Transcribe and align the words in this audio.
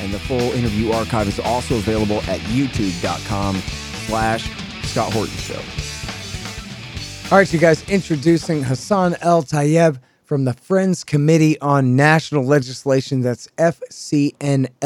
and 0.00 0.12
the 0.12 0.18
full 0.18 0.40
interview 0.52 0.90
archive 0.92 1.28
is 1.28 1.38
also 1.40 1.76
available 1.76 2.18
at 2.22 2.40
youtube.com 2.40 3.56
slash 4.06 4.50
Scott 4.84 5.12
Horton 5.12 5.36
Show. 5.36 5.60
All 7.30 7.38
right, 7.38 7.52
you 7.52 7.60
guys, 7.60 7.88
introducing 7.88 8.64
Hassan 8.64 9.14
El 9.20 9.44
Tayyab 9.44 10.00
from 10.24 10.44
the 10.44 10.52
Friends 10.52 11.04
Committee 11.04 11.60
on 11.60 11.94
National 11.94 12.44
Legislation. 12.44 13.20
That's 13.20 13.46
FCNL.org. 13.58 14.76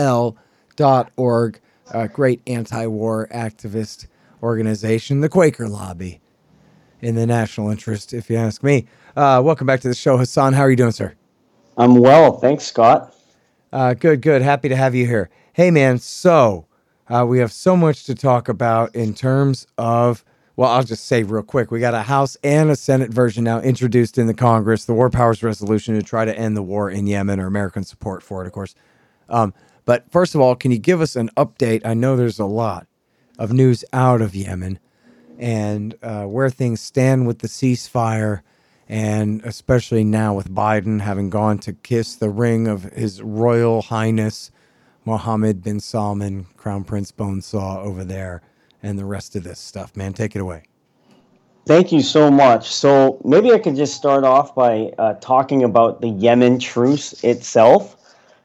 A 1.92 2.08
great 2.08 2.40
anti 2.46 2.86
war 2.86 3.28
activist 3.32 4.06
organization, 4.42 5.20
the 5.20 5.28
Quaker 5.28 5.68
Lobby, 5.68 6.20
in 7.00 7.14
the 7.14 7.26
national 7.26 7.70
interest, 7.70 8.12
if 8.12 8.28
you 8.28 8.36
ask 8.36 8.62
me. 8.62 8.86
Uh, 9.16 9.40
welcome 9.44 9.66
back 9.66 9.80
to 9.80 9.88
the 9.88 9.94
show, 9.94 10.18
Hassan. 10.18 10.52
How 10.52 10.62
are 10.62 10.70
you 10.70 10.76
doing, 10.76 10.92
sir? 10.92 11.14
I'm 11.78 11.94
well. 11.96 12.38
Thanks, 12.38 12.64
Scott. 12.64 13.13
Uh, 13.74 13.92
good, 13.92 14.22
good. 14.22 14.40
Happy 14.40 14.68
to 14.68 14.76
have 14.76 14.94
you 14.94 15.04
here. 15.04 15.28
Hey, 15.52 15.72
man. 15.72 15.98
So, 15.98 16.64
uh, 17.08 17.26
we 17.28 17.40
have 17.40 17.50
so 17.50 17.76
much 17.76 18.04
to 18.04 18.14
talk 18.14 18.48
about 18.48 18.94
in 18.94 19.14
terms 19.14 19.66
of, 19.76 20.24
well, 20.54 20.70
I'll 20.70 20.84
just 20.84 21.06
say 21.06 21.24
real 21.24 21.42
quick 21.42 21.72
we 21.72 21.80
got 21.80 21.92
a 21.92 22.02
House 22.02 22.36
and 22.44 22.70
a 22.70 22.76
Senate 22.76 23.10
version 23.10 23.42
now 23.42 23.58
introduced 23.58 24.16
in 24.16 24.28
the 24.28 24.32
Congress, 24.32 24.84
the 24.84 24.94
War 24.94 25.10
Powers 25.10 25.42
Resolution 25.42 25.96
to 25.96 26.02
try 26.04 26.24
to 26.24 26.38
end 26.38 26.56
the 26.56 26.62
war 26.62 26.88
in 26.88 27.08
Yemen 27.08 27.40
or 27.40 27.48
American 27.48 27.82
support 27.82 28.22
for 28.22 28.44
it, 28.44 28.46
of 28.46 28.52
course. 28.52 28.76
Um, 29.28 29.52
but 29.86 30.08
first 30.08 30.36
of 30.36 30.40
all, 30.40 30.54
can 30.54 30.70
you 30.70 30.78
give 30.78 31.00
us 31.00 31.16
an 31.16 31.28
update? 31.36 31.84
I 31.84 31.94
know 31.94 32.14
there's 32.14 32.38
a 32.38 32.44
lot 32.44 32.86
of 33.40 33.52
news 33.52 33.84
out 33.92 34.22
of 34.22 34.36
Yemen 34.36 34.78
and 35.36 35.96
uh, 36.00 36.26
where 36.26 36.48
things 36.48 36.80
stand 36.80 37.26
with 37.26 37.40
the 37.40 37.48
ceasefire, 37.48 38.42
and 38.88 39.42
especially 39.44 40.04
now 40.04 40.34
with 40.34 40.50
Biden 40.50 41.00
having 41.00 41.30
gone 41.30 41.58
to 41.58 41.72
kiss 41.72 42.16
the 42.16 42.30
ring 42.30 42.66
of 42.66 42.84
His 42.84 43.22
Royal 43.22 43.82
Highness 43.82 44.50
Mohammed 45.04 45.62
bin 45.62 45.80
Salman, 45.80 46.46
Crown 46.56 46.84
Prince 46.84 47.12
Bonesaw 47.12 47.78
over 47.78 48.04
there, 48.04 48.42
and 48.82 48.98
the 48.98 49.04
rest 49.04 49.36
of 49.36 49.44
this 49.44 49.58
stuff. 49.58 49.94
Man, 49.96 50.12
take 50.12 50.34
it 50.34 50.40
away. 50.40 50.64
Thank 51.66 51.92
you 51.92 52.02
so 52.02 52.30
much. 52.30 52.74
So 52.74 53.20
maybe 53.24 53.52
I 53.52 53.58
could 53.58 53.76
just 53.76 53.94
start 53.94 54.24
off 54.24 54.54
by 54.54 54.92
uh, 54.98 55.14
talking 55.14 55.64
about 55.64 56.00
the 56.00 56.08
Yemen 56.08 56.58
truce 56.58 57.24
itself, 57.24 57.96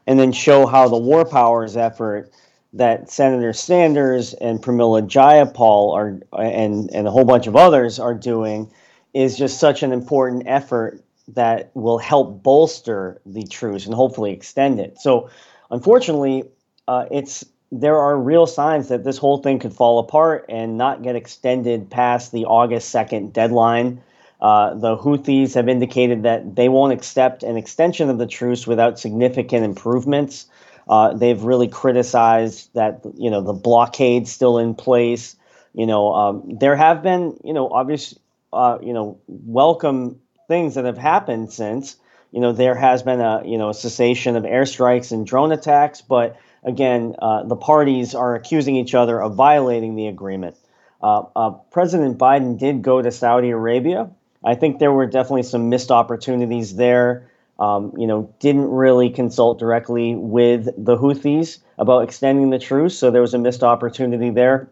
and 0.06 0.18
then 0.18 0.32
show 0.32 0.66
how 0.66 0.88
the 0.88 0.98
war 0.98 1.24
powers 1.24 1.76
effort 1.76 2.32
that 2.72 3.10
Senator 3.10 3.52
Sanders 3.52 4.32
and 4.34 4.62
Pramila 4.62 5.02
Jayapal 5.02 5.94
are 5.94 6.42
and 6.42 6.90
and 6.94 7.06
a 7.06 7.10
whole 7.10 7.24
bunch 7.24 7.46
of 7.46 7.56
others 7.56 7.98
are 7.98 8.14
doing 8.14 8.70
is 9.12 9.36
just 9.36 9.58
such 9.58 9.82
an 9.82 9.92
important 9.92 10.44
effort 10.46 11.02
that 11.28 11.70
will 11.74 11.98
help 11.98 12.42
bolster 12.42 13.20
the 13.26 13.44
truce 13.44 13.86
and 13.86 13.94
hopefully 13.94 14.32
extend 14.32 14.80
it. 14.80 14.98
So, 14.98 15.30
unfortunately, 15.70 16.44
uh, 16.88 17.06
it's 17.10 17.44
there 17.72 17.98
are 17.98 18.18
real 18.18 18.46
signs 18.46 18.88
that 18.88 19.04
this 19.04 19.16
whole 19.16 19.38
thing 19.38 19.60
could 19.60 19.72
fall 19.72 20.00
apart 20.00 20.46
and 20.48 20.76
not 20.76 21.02
get 21.02 21.14
extended 21.14 21.88
past 21.88 22.32
the 22.32 22.46
August 22.46 22.92
2nd 22.92 23.32
deadline. 23.32 24.02
Uh, 24.40 24.74
the 24.74 24.96
Houthis 24.96 25.54
have 25.54 25.68
indicated 25.68 26.24
that 26.24 26.56
they 26.56 26.68
won't 26.68 26.92
accept 26.92 27.42
an 27.42 27.56
extension 27.56 28.08
of 28.08 28.18
the 28.18 28.26
truce 28.26 28.66
without 28.66 28.98
significant 28.98 29.64
improvements. 29.64 30.46
Uh, 30.88 31.12
they've 31.12 31.42
really 31.42 31.68
criticized 31.68 32.70
that 32.74 33.02
you 33.16 33.30
know 33.30 33.40
the 33.40 33.52
blockade 33.52 34.26
still 34.26 34.58
in 34.58 34.74
place. 34.74 35.36
You 35.74 35.86
know 35.86 36.12
um, 36.12 36.58
there 36.58 36.74
have 36.74 37.02
been 37.02 37.38
you 37.44 37.52
know 37.52 37.68
obvious 37.68 38.18
uh, 38.52 38.78
you 38.82 38.92
know 38.92 39.20
welcome 39.26 40.20
things 40.48 40.74
that 40.74 40.84
have 40.84 40.98
happened 40.98 41.52
since. 41.52 41.96
You 42.32 42.40
know 42.40 42.52
there 42.52 42.74
has 42.74 43.02
been 43.02 43.20
a 43.20 43.42
you 43.44 43.58
know 43.58 43.70
a 43.70 43.74
cessation 43.74 44.36
of 44.36 44.44
airstrikes 44.44 45.12
and 45.12 45.26
drone 45.26 45.52
attacks, 45.52 46.00
but 46.00 46.36
again 46.62 47.14
uh, 47.20 47.44
the 47.44 47.56
parties 47.56 48.14
are 48.14 48.34
accusing 48.34 48.76
each 48.76 48.94
other 48.94 49.20
of 49.20 49.34
violating 49.34 49.96
the 49.96 50.06
agreement. 50.06 50.56
Uh, 51.02 51.22
uh, 51.34 51.50
President 51.70 52.18
Biden 52.18 52.58
did 52.58 52.82
go 52.82 53.00
to 53.00 53.10
Saudi 53.10 53.50
Arabia. 53.50 54.10
I 54.44 54.54
think 54.54 54.78
there 54.78 54.92
were 54.92 55.06
definitely 55.06 55.42
some 55.44 55.68
missed 55.68 55.90
opportunities 55.90 56.76
there 56.76 57.30
um, 57.60 57.92
you 57.96 58.06
know, 58.06 58.34
didn't 58.40 58.70
really 58.70 59.10
consult 59.10 59.58
directly 59.58 60.14
with 60.16 60.64
the 60.78 60.96
Houthis 60.96 61.58
about 61.78 62.00
extending 62.00 62.48
the 62.48 62.58
truce, 62.58 62.98
so 62.98 63.10
there 63.10 63.20
was 63.20 63.34
a 63.34 63.38
missed 63.38 63.62
opportunity 63.62 64.30
there. 64.30 64.70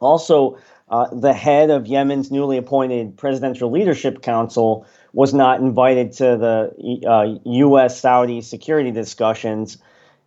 Also, 0.00 0.58
uh, 0.88 1.12
the 1.12 1.32
head 1.32 1.70
of 1.70 1.86
Yemen's 1.86 2.30
newly 2.30 2.58
appointed 2.58 3.16
Presidential 3.16 3.70
Leadership 3.70 4.22
Council 4.22 4.86
was 5.12 5.34
not 5.34 5.60
invited 5.60 6.12
to 6.12 6.36
the 6.36 7.06
uh, 7.08 7.38
U.S. 7.44 8.00
Saudi 8.00 8.40
security 8.40 8.92
discussions. 8.92 9.78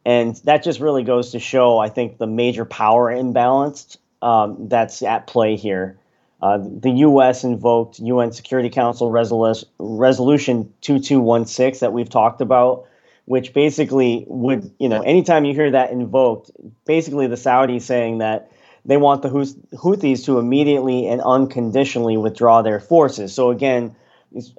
And 0.06 0.36
that 0.46 0.64
just 0.64 0.80
really 0.80 1.04
goes 1.04 1.32
to 1.32 1.40
show, 1.40 1.78
I 1.78 1.90
think, 1.90 2.18
the 2.18 2.28
major 2.28 2.66
power 2.66 3.12
imbalance 3.12 3.98
um, 4.22 4.68
that's 4.68 5.02
at 5.02 5.28
play 5.28 5.56
here. 5.56 5.98
Uh, 6.42 6.58
the 6.58 6.92
U.S. 6.92 7.44
invoked 7.44 8.00
UN 8.00 8.32
Security 8.32 8.70
Council 8.70 9.12
Resolu- 9.12 9.66
Resolution 9.78 10.74
2216 10.82 11.80
that 11.80 11.94
we've 11.94 12.10
talked 12.10 12.42
about, 12.42 12.86
which 13.26 13.54
basically 13.54 14.26
would, 14.28 14.74
you 14.80 14.88
know, 14.90 15.02
anytime 15.02 15.46
you 15.46 15.54
hear 15.54 15.72
that 15.72 15.92
invoked, 15.92 16.52
basically 16.86 17.28
the 17.28 17.36
Saudis 17.36 17.82
saying 17.82 18.20
that 18.20 18.52
they 18.90 18.98
want 18.98 19.22
the 19.22 19.30
Houthis 19.30 20.26
to 20.26 20.40
immediately 20.40 21.08
and 21.08 21.22
unconditionally 21.22 22.18
withdraw 22.18 22.64
their 22.64 22.80
forces. 22.80 23.36
So 23.36 23.52
again, 23.52 23.96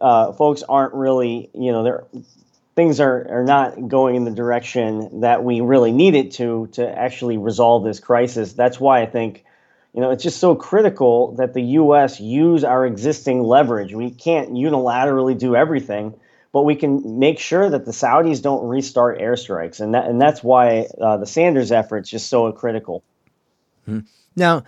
uh, 0.00 0.32
folks 0.32 0.62
aren't 0.62 0.94
really, 0.94 1.50
you 1.52 1.72
know, 1.72 2.06
things 2.76 3.00
are, 3.00 3.26
are 3.28 3.44
not 3.44 3.88
going 3.88 4.14
in 4.14 4.24
the 4.24 4.30
direction 4.30 5.22
that 5.22 5.42
we 5.42 5.60
really 5.62 5.90
needed 5.90 6.30
to 6.32 6.68
to 6.74 6.88
actually 6.88 7.38
resolve 7.38 7.82
this 7.82 7.98
crisis. 7.98 8.52
That's 8.52 8.78
why 8.78 9.02
I 9.02 9.06
think 9.06 9.44
you 9.92 10.00
know, 10.00 10.12
it's 10.12 10.22
just 10.22 10.38
so 10.38 10.54
critical 10.54 11.34
that 11.38 11.52
the 11.52 11.62
U.S. 11.62 12.20
use 12.20 12.62
our 12.62 12.86
existing 12.86 13.42
leverage. 13.42 13.92
We 13.92 14.12
can't 14.12 14.50
unilaterally 14.52 15.36
do 15.36 15.56
everything, 15.56 16.14
but 16.52 16.62
we 16.62 16.76
can 16.76 17.18
make 17.18 17.40
sure 17.40 17.68
that 17.68 17.84
the 17.84 17.90
Saudis 17.90 18.40
don't 18.40 18.68
restart 18.68 19.18
airstrikes, 19.18 19.80
and 19.80 19.94
that 19.94 20.06
and 20.06 20.20
that's 20.20 20.44
why 20.44 20.86
uh, 21.00 21.16
the 21.16 21.26
Sanders 21.26 21.72
effort 21.72 22.04
is 22.04 22.10
just 22.10 22.28
so 22.28 22.52
critical. 22.52 23.02
Mm-hmm. 23.88 24.06
Now, 24.36 24.64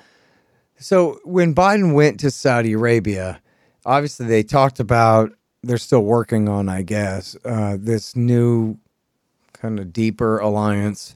so 0.78 1.20
when 1.24 1.54
Biden 1.54 1.94
went 1.94 2.20
to 2.20 2.30
Saudi 2.30 2.72
Arabia, 2.72 3.40
obviously 3.84 4.26
they 4.26 4.42
talked 4.42 4.80
about 4.80 5.32
they're 5.62 5.78
still 5.78 6.02
working 6.02 6.48
on, 6.48 6.68
I 6.68 6.82
guess, 6.82 7.36
uh, 7.44 7.76
this 7.78 8.16
new 8.16 8.78
kind 9.52 9.78
of 9.78 9.92
deeper 9.92 10.38
alliance 10.38 11.14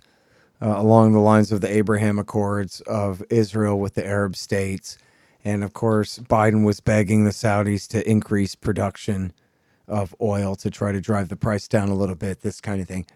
uh, 0.62 0.75
along 0.77 1.12
the 1.12 1.19
lines 1.19 1.51
of 1.51 1.61
the 1.61 1.71
Abraham 1.71 2.19
Accords 2.19 2.81
of 2.83 3.23
Israel 3.29 3.79
with 3.79 3.95
the 3.95 4.07
Arab 4.07 4.37
states. 4.37 4.99
And 5.45 5.65
of 5.65 5.73
course, 5.73 6.19
Biden 6.21 6.65
was 6.65 6.81
begging 6.81 7.25
the 7.25 7.31
Saudis 7.31 7.89
to 7.89 8.09
increase 8.09 8.54
production 8.54 9.33
of 9.89 10.15
oil 10.21 10.57
to 10.57 10.71
try 10.71 10.93
to 10.93 11.01
drive 11.01 11.28
the 11.28 11.37
price 11.37 11.69
down 11.69 11.89
a 11.89 11.95
little 11.95 12.16
bit, 12.16 12.41
this 12.41 12.60
kind 12.60 12.81
of 12.81 12.89
thing. 12.89 13.07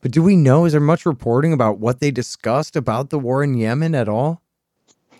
But 0.00 0.10
do 0.10 0.22
we 0.22 0.36
know, 0.36 0.64
is 0.64 0.72
there 0.72 0.80
much 0.80 1.06
reporting 1.06 1.52
about 1.52 1.78
what 1.78 2.00
they 2.00 2.10
discussed 2.10 2.74
about 2.74 3.10
the 3.10 3.18
war 3.18 3.44
in 3.44 3.54
Yemen 3.54 3.94
at 3.94 4.08
all? 4.08 4.42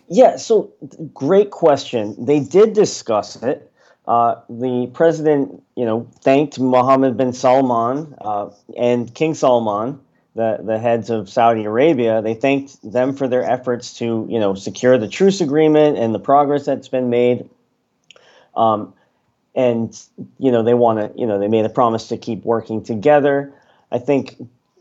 Yeah, 0.09 0.35
so 0.37 0.71
great 1.13 1.51
question. 1.51 2.25
They 2.25 2.39
did 2.39 2.73
discuss 2.73 3.41
it. 3.41 3.71
Uh, 4.05 4.35
the 4.49 4.89
president, 4.93 5.63
you 5.75 5.85
know, 5.85 6.07
thanked 6.21 6.59
Mohammed 6.59 7.15
bin 7.15 7.31
Salman 7.31 8.13
uh, 8.19 8.49
and 8.77 9.13
King 9.15 9.33
Salman 9.33 9.99
the, 10.35 10.59
the 10.63 10.79
heads 10.79 11.09
of 11.09 11.29
Saudi 11.29 11.63
Arabia, 11.63 12.21
they 12.21 12.33
thanked 12.33 12.79
them 12.89 13.15
for 13.15 13.27
their 13.27 13.43
efforts 13.43 13.97
to, 13.99 14.27
you 14.29 14.39
know, 14.39 14.55
secure 14.55 14.97
the 14.97 15.07
truce 15.07 15.41
agreement 15.41 15.97
and 15.97 16.13
the 16.13 16.19
progress 16.19 16.65
that's 16.65 16.87
been 16.87 17.09
made. 17.09 17.49
Um, 18.55 18.93
and 19.55 19.99
you 20.39 20.51
know, 20.51 20.63
they 20.63 20.73
want 20.73 20.99
to, 20.99 21.19
you 21.19 21.27
know, 21.27 21.39
they 21.39 21.47
made 21.47 21.65
a 21.65 21.69
promise 21.69 22.07
to 22.07 22.17
keep 22.17 22.43
working 22.43 22.83
together. 22.83 23.53
I 23.91 23.99
think 23.99 24.35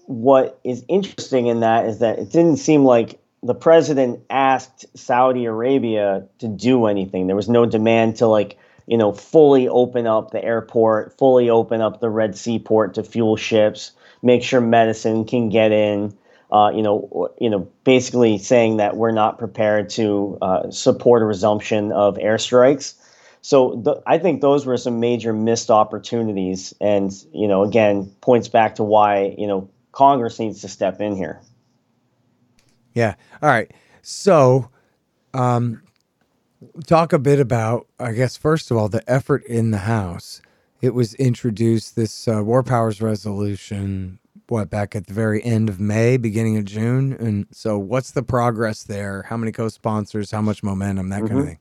what 0.07 0.59
is 0.65 0.85
interesting 0.89 1.47
in 1.47 1.61
that 1.61 1.85
is 1.87 1.99
that 1.99 2.19
it 2.19 2.31
didn't 2.31 2.57
seem 2.57 2.85
like 2.85 3.21
the 3.43 3.55
president 3.55 4.21
asked 4.31 4.87
Saudi 4.97 5.45
Arabia 5.47 6.27
to 6.39 6.49
do 6.49 6.87
anything. 6.87 7.27
There 7.27 7.37
was 7.37 7.49
no 7.49 7.67
demand 7.67 8.17
to 8.17 8.27
like, 8.27 8.59
you 8.87 8.97
know, 8.97 9.13
fully 9.13 9.69
open 9.69 10.07
up 10.07 10.31
the 10.31 10.43
airport, 10.45 11.19
fully 11.19 11.51
open 11.51 11.81
up 11.81 12.01
the 12.01 12.11
Red 12.11 12.37
Sea 12.37 12.59
port 12.59 12.95
to 12.95 13.03
fuel 13.03 13.37
ships 13.37 13.93
make 14.23 14.43
sure 14.43 14.61
medicine 14.61 15.25
can 15.25 15.49
get 15.49 15.73
in. 15.73 16.17
uh, 16.51 16.71
you 16.75 16.83
know, 16.83 17.31
you 17.41 17.49
know, 17.49 17.67
basically 17.85 18.39
saying 18.39 18.77
that 18.77 18.97
we're 18.97 19.11
not 19.13 19.39
prepared 19.39 19.89
to 19.89 20.39
uh, 20.43 20.71
support 20.71 21.23
a 21.23 21.25
resumption 21.25 21.93
of 21.93 22.17
airstrikes. 22.17 22.95
So 23.41 23.81
th- 23.83 23.97
I 24.07 24.19
think 24.19 24.41
those 24.43 24.67
were 24.67 24.77
some 24.77 25.01
major 25.01 25.33
missed 25.33 25.71
opportunities, 25.71 26.75
and 26.81 27.11
you 27.33 27.49
know, 27.49 27.63
again, 27.65 28.15
points 28.21 28.49
back 28.49 28.77
to 28.77 28.85
why 28.85 29.35
you 29.39 29.47
know 29.47 29.71
Congress 29.93 30.39
needs 30.39 30.61
to 30.61 30.69
step 30.69 31.01
in 31.01 31.17
here. 31.17 31.41
Yeah. 32.95 33.15
All 33.43 33.49
right. 33.49 33.71
So, 34.03 34.69
um, 35.35 35.83
talk 36.87 37.13
a 37.13 37.19
bit 37.19 37.41
about, 37.41 37.87
I 37.99 38.13
guess, 38.13 38.37
first 38.37 38.71
of 38.71 38.77
all, 38.77 38.89
the 38.89 39.09
effort 39.11 39.45
in 39.47 39.71
the 39.71 39.79
House. 39.79 40.43
It 40.81 40.95
was 40.95 41.15
introduced 41.15 41.95
this 41.95 42.27
uh, 42.27 42.43
War 42.43 42.63
Powers 42.63 43.01
resolution 43.01 44.19
what 44.53 44.69
back 44.69 44.95
at 44.95 45.07
the 45.07 45.15
very 45.15 45.43
end 45.43 45.71
of 45.71 45.81
May, 45.81 46.19
beginning 46.19 46.59
of 46.59 46.67
June, 46.67 47.15
and 47.15 47.47
so 47.51 47.79
what's 47.79 48.11
the 48.11 48.23
progress 48.23 48.83
there? 48.83 49.23
How 49.23 49.37
many 49.39 49.51
co-sponsors? 49.51 50.31
How 50.31 50.43
much 50.43 50.63
momentum? 50.63 51.09
That 51.09 51.21
mm-hmm. 51.21 51.29
kind 51.29 51.41
of 51.41 51.47
thing. 51.47 51.59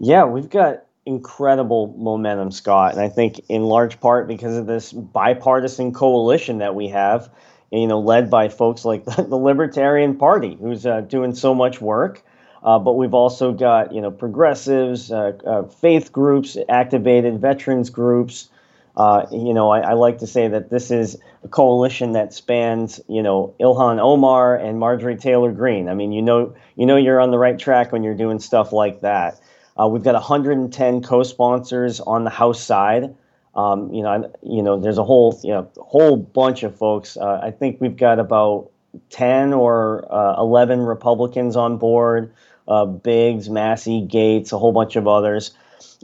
Yeah, 0.00 0.24
we've 0.24 0.48
got 0.48 0.84
incredible 1.04 1.94
momentum, 1.98 2.50
Scott, 2.50 2.92
and 2.92 3.00
I 3.00 3.08
think 3.08 3.40
in 3.48 3.62
large 3.62 4.00
part 4.00 4.26
because 4.26 4.56
of 4.56 4.66
this 4.66 4.92
bipartisan 4.92 5.92
coalition 5.92 6.58
that 6.58 6.74
we 6.74 6.88
have, 6.88 7.30
you 7.70 7.86
know, 7.86 8.00
led 8.00 8.30
by 8.30 8.48
folks 8.48 8.84
like 8.84 9.04
the, 9.04 9.22
the 9.28 9.36
Libertarian 9.36 10.16
Party, 10.16 10.56
who's 10.60 10.86
uh, 10.86 11.00
doing 11.02 11.34
so 11.34 11.54
much 11.54 11.80
work. 11.80 12.22
Uh, 12.62 12.78
but 12.78 12.94
we've 12.94 13.14
also 13.14 13.52
got 13.52 13.92
you 13.92 14.00
know 14.00 14.10
progressives, 14.10 15.12
uh, 15.12 15.32
uh 15.46 15.62
faith 15.62 16.10
groups, 16.10 16.56
activated 16.68 17.40
veterans 17.40 17.88
groups, 17.88 18.50
uh, 18.98 19.26
you 19.30 19.54
know, 19.54 19.70
I, 19.70 19.78
I, 19.78 19.92
like 19.92 20.18
to 20.18 20.26
say 20.26 20.48
that 20.48 20.70
this 20.70 20.90
is 20.90 21.16
a 21.44 21.48
coalition 21.48 22.12
that 22.12 22.34
spans, 22.34 23.00
you 23.06 23.22
know, 23.22 23.54
Ilhan 23.60 24.00
Omar 24.00 24.56
and 24.56 24.80
Marjorie 24.80 25.16
Taylor 25.16 25.52
Greene. 25.52 25.88
I 25.88 25.94
mean, 25.94 26.10
you 26.10 26.20
know, 26.20 26.56
you 26.74 26.84
know, 26.84 26.96
you're 26.96 27.20
on 27.20 27.30
the 27.30 27.38
right 27.38 27.56
track 27.56 27.92
when 27.92 28.02
you're 28.02 28.16
doing 28.16 28.40
stuff 28.40 28.72
like 28.72 29.02
that. 29.02 29.38
Uh, 29.80 29.86
we've 29.86 30.02
got 30.02 30.14
110 30.14 31.02
co-sponsors 31.02 32.00
on 32.00 32.24
the 32.24 32.30
House 32.30 32.60
side. 32.60 33.14
Um, 33.58 33.92
you 33.92 34.04
know, 34.04 34.32
you 34.44 34.62
know, 34.62 34.78
there's 34.78 34.98
a 34.98 35.04
whole, 35.04 35.38
you 35.42 35.50
know, 35.50 35.68
whole 35.78 36.16
bunch 36.16 36.62
of 36.62 36.78
folks. 36.78 37.16
Uh, 37.16 37.40
I 37.42 37.50
think 37.50 37.80
we've 37.80 37.96
got 37.96 38.20
about 38.20 38.70
10 39.10 39.52
or 39.52 40.06
uh, 40.14 40.40
11 40.40 40.78
Republicans 40.80 41.56
on 41.56 41.76
board. 41.76 42.32
Uh, 42.68 42.84
Biggs, 42.84 43.50
Massie, 43.50 44.06
Gaetz, 44.06 44.52
a 44.52 44.58
whole 44.58 44.70
bunch 44.70 44.94
of 44.94 45.08
others. 45.08 45.50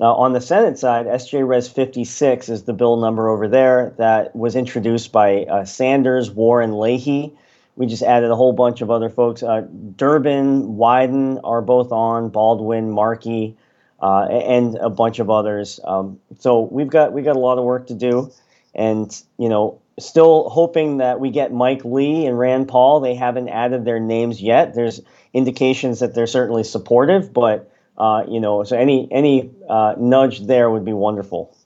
Uh, 0.01 0.13
on 0.13 0.33
the 0.33 0.41
Senate 0.41 0.79
side, 0.81 1.07
SJ 1.07 1.47
Res 1.47 1.69
56 1.69 2.49
is 2.49 2.65
the 2.65 2.73
bill 2.73 2.97
number 2.97 3.29
over 3.29 3.47
there 3.47 3.95
that 3.99 4.35
was 4.35 4.57
introduced 4.57 5.13
by 5.13 5.45
uh, 5.45 5.65
Sanders, 5.65 6.33
Warren, 6.33 6.77
Leahy. 6.77 7.37
We 7.77 7.87
just 7.87 8.03
added 8.03 8.31
a 8.31 8.37
whole 8.37 8.53
bunch 8.53 8.81
of 8.81 8.91
other 8.91 9.11
folks. 9.11 9.45
Uh, 9.45 9.61
Durbin, 9.95 10.77
Wyden 10.77 11.41
are 11.45 11.63
both 11.63 11.93
on, 11.93 12.31
Baldwin, 12.31 12.91
Markey, 12.91 13.57
uh, 14.01 14.25
and 14.25 14.77
a 14.77 14.91
bunch 14.91 15.19
of 15.19 15.31
others. 15.31 15.81
Um, 15.85 16.21
so 16.39 16.61
we've 16.61 16.89
got 16.89 17.13
we 17.13 17.23
got 17.23 17.37
a 17.37 17.41
lot 17.41 17.59
of 17.59 17.65
work 17.65 17.89
to 17.89 17.95
do, 17.95 18.33
and 18.75 19.11
you 19.39 19.49
know, 19.49 19.81
still 19.99 20.49
hoping 20.49 20.99
that 20.99 21.21
we 21.21 21.31
get 21.31 21.53
Mike 21.53 21.85
Lee 21.85 22.27
and 22.27 22.39
Rand 22.39 22.69
Paul. 22.69 23.01
They 23.01 23.15
haven't 23.15 23.49
added 23.49 23.85
their 23.85 24.01
names 24.01 24.41
yet. 24.41 24.75
There's 24.75 25.01
indications 25.33 26.01
that 26.01 26.15
they're 26.15 26.27
certainly 26.27 26.65
supportive, 26.65 27.33
but 27.33 27.71
uh, 27.97 28.25
you 28.29 28.41
know, 28.41 28.65
so 28.65 28.77
any 28.77 29.09
any 29.11 29.51
uh, 29.69 29.95
nudge 29.99 30.47
there 30.47 30.71
would 30.71 30.85
be 30.85 30.93
wonderful. 30.93 31.57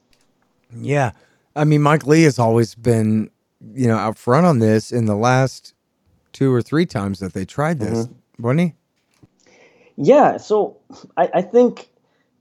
Yeah, 0.75 1.11
I 1.55 1.63
mean, 1.63 1.81
Mike 1.81 2.05
Lee 2.05 2.23
has 2.23 2.39
always 2.39 2.75
been, 2.75 3.31
you 3.73 3.87
know, 3.87 3.97
out 3.97 4.17
front 4.17 4.45
on 4.45 4.59
this. 4.59 4.91
In 4.91 5.05
the 5.05 5.15
last 5.15 5.73
two 6.31 6.53
or 6.53 6.61
three 6.61 6.85
times 6.85 7.19
that 7.19 7.33
they 7.33 7.45
tried 7.45 7.79
this, 7.79 8.05
mm-hmm. 8.05 8.43
wasn't 8.43 8.59
he? 8.61 8.73
Yeah. 9.97 10.37
So 10.37 10.77
I, 11.17 11.29
I, 11.33 11.41
think, 11.41 11.88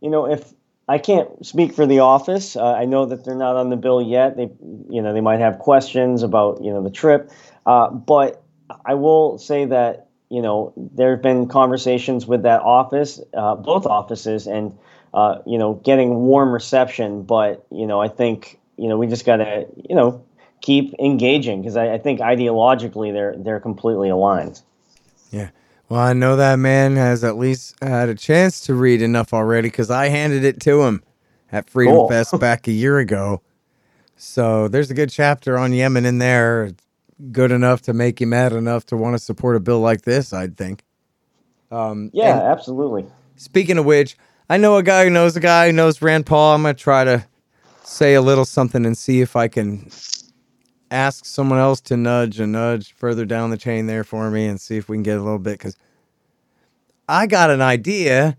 you 0.00 0.10
know, 0.10 0.26
if 0.26 0.52
I 0.88 0.98
can't 0.98 1.44
speak 1.44 1.74
for 1.74 1.86
the 1.86 2.00
office, 2.00 2.56
uh, 2.56 2.72
I 2.72 2.84
know 2.84 3.06
that 3.06 3.24
they're 3.24 3.34
not 3.34 3.56
on 3.56 3.70
the 3.70 3.76
bill 3.76 4.00
yet. 4.00 4.36
They, 4.36 4.50
you 4.88 5.02
know, 5.02 5.12
they 5.12 5.20
might 5.20 5.40
have 5.40 5.58
questions 5.58 6.22
about, 6.22 6.62
you 6.62 6.72
know, 6.72 6.82
the 6.82 6.90
trip, 6.90 7.30
uh, 7.66 7.90
but 7.90 8.42
I 8.84 8.94
will 8.94 9.38
say 9.38 9.64
that 9.66 10.08
you 10.30 10.42
know, 10.42 10.72
there 10.76 11.12
have 11.12 11.22
been 11.22 11.48
conversations 11.48 12.26
with 12.26 12.42
that 12.42 12.60
office, 12.60 13.20
uh, 13.34 13.54
both 13.54 13.86
offices, 13.86 14.46
and 14.46 14.76
uh, 15.14 15.38
you 15.46 15.56
know, 15.56 15.74
getting 15.74 16.16
warm 16.16 16.52
reception. 16.52 17.22
But 17.22 17.64
you 17.70 17.86
know, 17.86 18.00
I 18.00 18.08
think 18.08 18.58
you 18.76 18.88
know 18.88 18.98
we 18.98 19.06
just 19.06 19.24
got 19.24 19.36
to 19.36 19.66
you 19.88 19.94
know 19.94 20.24
keep 20.60 20.94
engaging 20.98 21.62
because 21.62 21.76
I, 21.76 21.94
I, 21.94 21.98
think 21.98 22.20
ideologically 22.20 23.12
they're 23.12 23.34
they're 23.38 23.60
completely 23.60 24.10
aligned. 24.10 24.60
Yeah. 25.30 25.48
Well, 25.88 26.00
I 26.00 26.12
know 26.12 26.37
that 26.37 26.58
man 26.58 26.96
has 26.96 27.25
at 27.25 27.38
least 27.38 27.75
had 27.82 28.08
a 28.08 28.14
chance 28.14 28.61
to 28.62 28.75
read 28.75 29.00
enough 29.00 29.32
already 29.32 29.69
because 29.69 29.90
I 29.90 30.08
handed 30.08 30.44
it 30.44 30.61
to 30.62 30.82
him 30.82 31.02
at 31.50 31.70
Freedom 31.70 31.94
cool. 31.94 32.08
Fest 32.08 32.38
back 32.40 32.69
a 32.69 32.73
year 32.73 32.99
ago. 32.99 33.40
So 34.17 34.69
there's 34.69 34.90
a 34.90 34.94
good 34.94 35.11
chapter 35.11 35.56
on 35.56 35.73
Yemen 35.73 36.05
in 36.05 36.19
there 36.19 36.73
good 37.32 37.50
enough 37.50 37.82
to 37.82 37.93
make 37.93 38.20
you 38.20 38.26
mad 38.26 38.52
enough 38.52 38.87
to 38.87 38.96
want 38.96 39.14
to 39.14 39.19
support 39.19 39.56
a 39.56 39.61
bill 39.61 39.81
like 39.81 40.02
this, 40.02 40.32
I'd 40.32 40.56
think. 40.56 40.85
Um, 41.70 42.11
yeah, 42.12 42.50
absolutely. 42.50 43.06
Speaking 43.37 43.79
of 43.79 43.85
which, 43.85 44.17
I 44.50 44.56
know 44.56 44.76
a 44.76 44.82
guy 44.82 45.05
who 45.05 45.11
knows 45.11 45.37
a 45.37 45.40
guy 45.40 45.67
who 45.67 45.73
knows 45.73 46.00
Rand 46.00 46.26
Paul. 46.26 46.55
I'm 46.55 46.62
going 46.62 46.75
to 46.75 46.81
try 46.81 47.05
to 47.05 47.25
say 47.82 48.14
a 48.14 48.23
little 48.23 48.44
something 48.44 48.85
and 48.85 48.96
see 48.96 49.20
if 49.20 49.37
I 49.37 49.49
can 49.49 49.90
ask 50.90 51.25
someone 51.25 51.58
else 51.58 51.81
to 51.82 51.96
nudge 51.96 52.40
a 52.40 52.46
nudge 52.46 52.93
further 52.93 53.25
down 53.25 53.50
the 53.50 53.56
chain 53.56 53.87
there 53.87 54.05
for 54.05 54.31
me 54.31 54.46
and 54.46 54.61
see 54.61 54.76
if 54.76 54.88
we 54.88 54.96
can 54.96 55.02
get 55.02 55.19
a 55.19 55.23
little 55.23 55.38
bit 55.38 55.58
because 55.58 55.76
I 57.08 57.26
got 57.26 57.50
an 57.50 57.61
idea. 57.61 58.37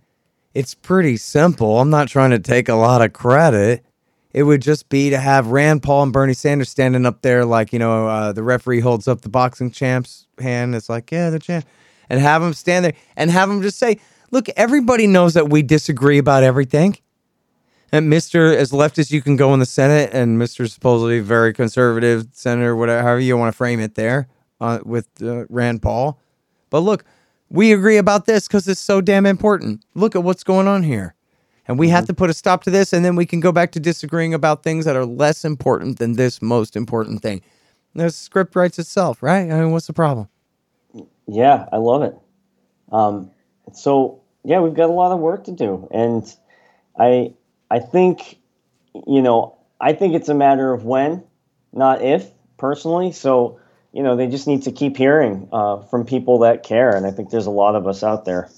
It's 0.53 0.73
pretty 0.73 1.17
simple. 1.17 1.79
I'm 1.79 1.89
not 1.89 2.07
trying 2.07 2.31
to 2.31 2.39
take 2.39 2.69
a 2.69 2.75
lot 2.75 3.01
of 3.01 3.13
credit 3.13 3.85
it 4.31 4.43
would 4.43 4.61
just 4.61 4.89
be 4.89 5.09
to 5.09 5.17
have 5.17 5.47
Rand 5.47 5.81
Paul 5.81 6.03
and 6.03 6.13
Bernie 6.13 6.33
Sanders 6.33 6.69
standing 6.69 7.05
up 7.05 7.21
there, 7.21 7.45
like, 7.45 7.73
you 7.73 7.79
know, 7.79 8.07
uh, 8.07 8.31
the 8.31 8.43
referee 8.43 8.79
holds 8.79 9.07
up 9.07 9.21
the 9.21 9.29
boxing 9.29 9.71
champ's 9.71 10.27
hand. 10.39 10.75
It's 10.75 10.89
like, 10.89 11.11
yeah, 11.11 11.29
the 11.29 11.39
champ. 11.39 11.65
And 12.09 12.19
have 12.19 12.41
them 12.41 12.53
stand 12.53 12.85
there 12.85 12.93
and 13.15 13.29
have 13.31 13.49
them 13.49 13.61
just 13.61 13.79
say, 13.79 13.99
look, 14.31 14.47
everybody 14.49 15.07
knows 15.07 15.33
that 15.33 15.49
we 15.49 15.61
disagree 15.61 16.17
about 16.17 16.43
everything. 16.43 16.97
And 17.91 18.11
Mr. 18.11 18.55
as 18.55 18.71
left 18.71 18.99
as 18.99 19.11
you 19.11 19.21
can 19.21 19.35
go 19.35 19.53
in 19.53 19.59
the 19.59 19.65
Senate, 19.65 20.11
and 20.13 20.39
Mr. 20.39 20.69
supposedly 20.69 21.19
very 21.19 21.53
conservative 21.53 22.27
senator, 22.33 22.75
whatever, 22.75 23.01
however 23.01 23.19
you 23.19 23.35
want 23.37 23.51
to 23.51 23.57
frame 23.57 23.79
it 23.79 23.95
there, 23.95 24.27
uh, 24.61 24.79
with 24.83 25.07
uh, 25.21 25.45
Rand 25.49 25.81
Paul. 25.81 26.19
But 26.69 26.81
look, 26.81 27.03
we 27.49 27.71
agree 27.73 27.97
about 27.97 28.25
this 28.25 28.47
because 28.47 28.67
it's 28.67 28.79
so 28.79 29.01
damn 29.01 29.25
important. 29.25 29.83
Look 29.95 30.15
at 30.15 30.23
what's 30.23 30.43
going 30.43 30.67
on 30.67 30.83
here 30.83 31.15
and 31.69 31.77
we 31.77 31.85
mm-hmm. 31.85 31.95
have 31.95 32.05
to 32.07 32.13
put 32.13 32.29
a 32.29 32.33
stop 32.33 32.63
to 32.63 32.71
this 32.71 32.91
and 32.91 33.05
then 33.05 33.15
we 33.15 33.25
can 33.25 33.39
go 33.39 33.53
back 33.53 33.71
to 33.71 33.79
disagreeing 33.79 34.33
about 34.33 34.63
things 34.63 34.83
that 34.83 34.97
are 34.97 35.05
less 35.05 35.45
important 35.45 35.99
than 35.99 36.13
this 36.13 36.41
most 36.41 36.75
important 36.75 37.21
thing 37.21 37.41
the 37.95 38.09
script 38.09 38.55
writes 38.55 38.77
itself 38.77 39.23
right 39.23 39.49
i 39.51 39.61
mean 39.61 39.71
what's 39.71 39.87
the 39.87 39.93
problem 39.93 40.27
yeah 41.27 41.65
i 41.71 41.77
love 41.77 42.01
it 42.01 42.17
um, 42.91 43.29
so 43.71 44.19
yeah 44.43 44.59
we've 44.59 44.73
got 44.73 44.89
a 44.89 44.93
lot 44.93 45.11
of 45.11 45.19
work 45.19 45.45
to 45.45 45.51
do 45.51 45.87
and 45.91 46.35
i 46.99 47.31
i 47.69 47.79
think 47.79 48.39
you 49.07 49.21
know 49.21 49.57
i 49.79 49.93
think 49.93 50.13
it's 50.13 50.29
a 50.29 50.33
matter 50.33 50.73
of 50.73 50.85
when 50.85 51.23
not 51.73 52.01
if 52.01 52.29
personally 52.57 53.11
so 53.11 53.59
you 53.93 54.03
know 54.03 54.15
they 54.15 54.27
just 54.27 54.47
need 54.47 54.63
to 54.63 54.71
keep 54.71 54.97
hearing 54.97 55.47
uh, 55.51 55.81
from 55.83 56.05
people 56.05 56.39
that 56.39 56.63
care 56.63 56.95
and 56.95 57.05
i 57.05 57.11
think 57.11 57.29
there's 57.29 57.45
a 57.45 57.51
lot 57.51 57.75
of 57.75 57.87
us 57.87 58.03
out 58.03 58.25
there 58.25 58.49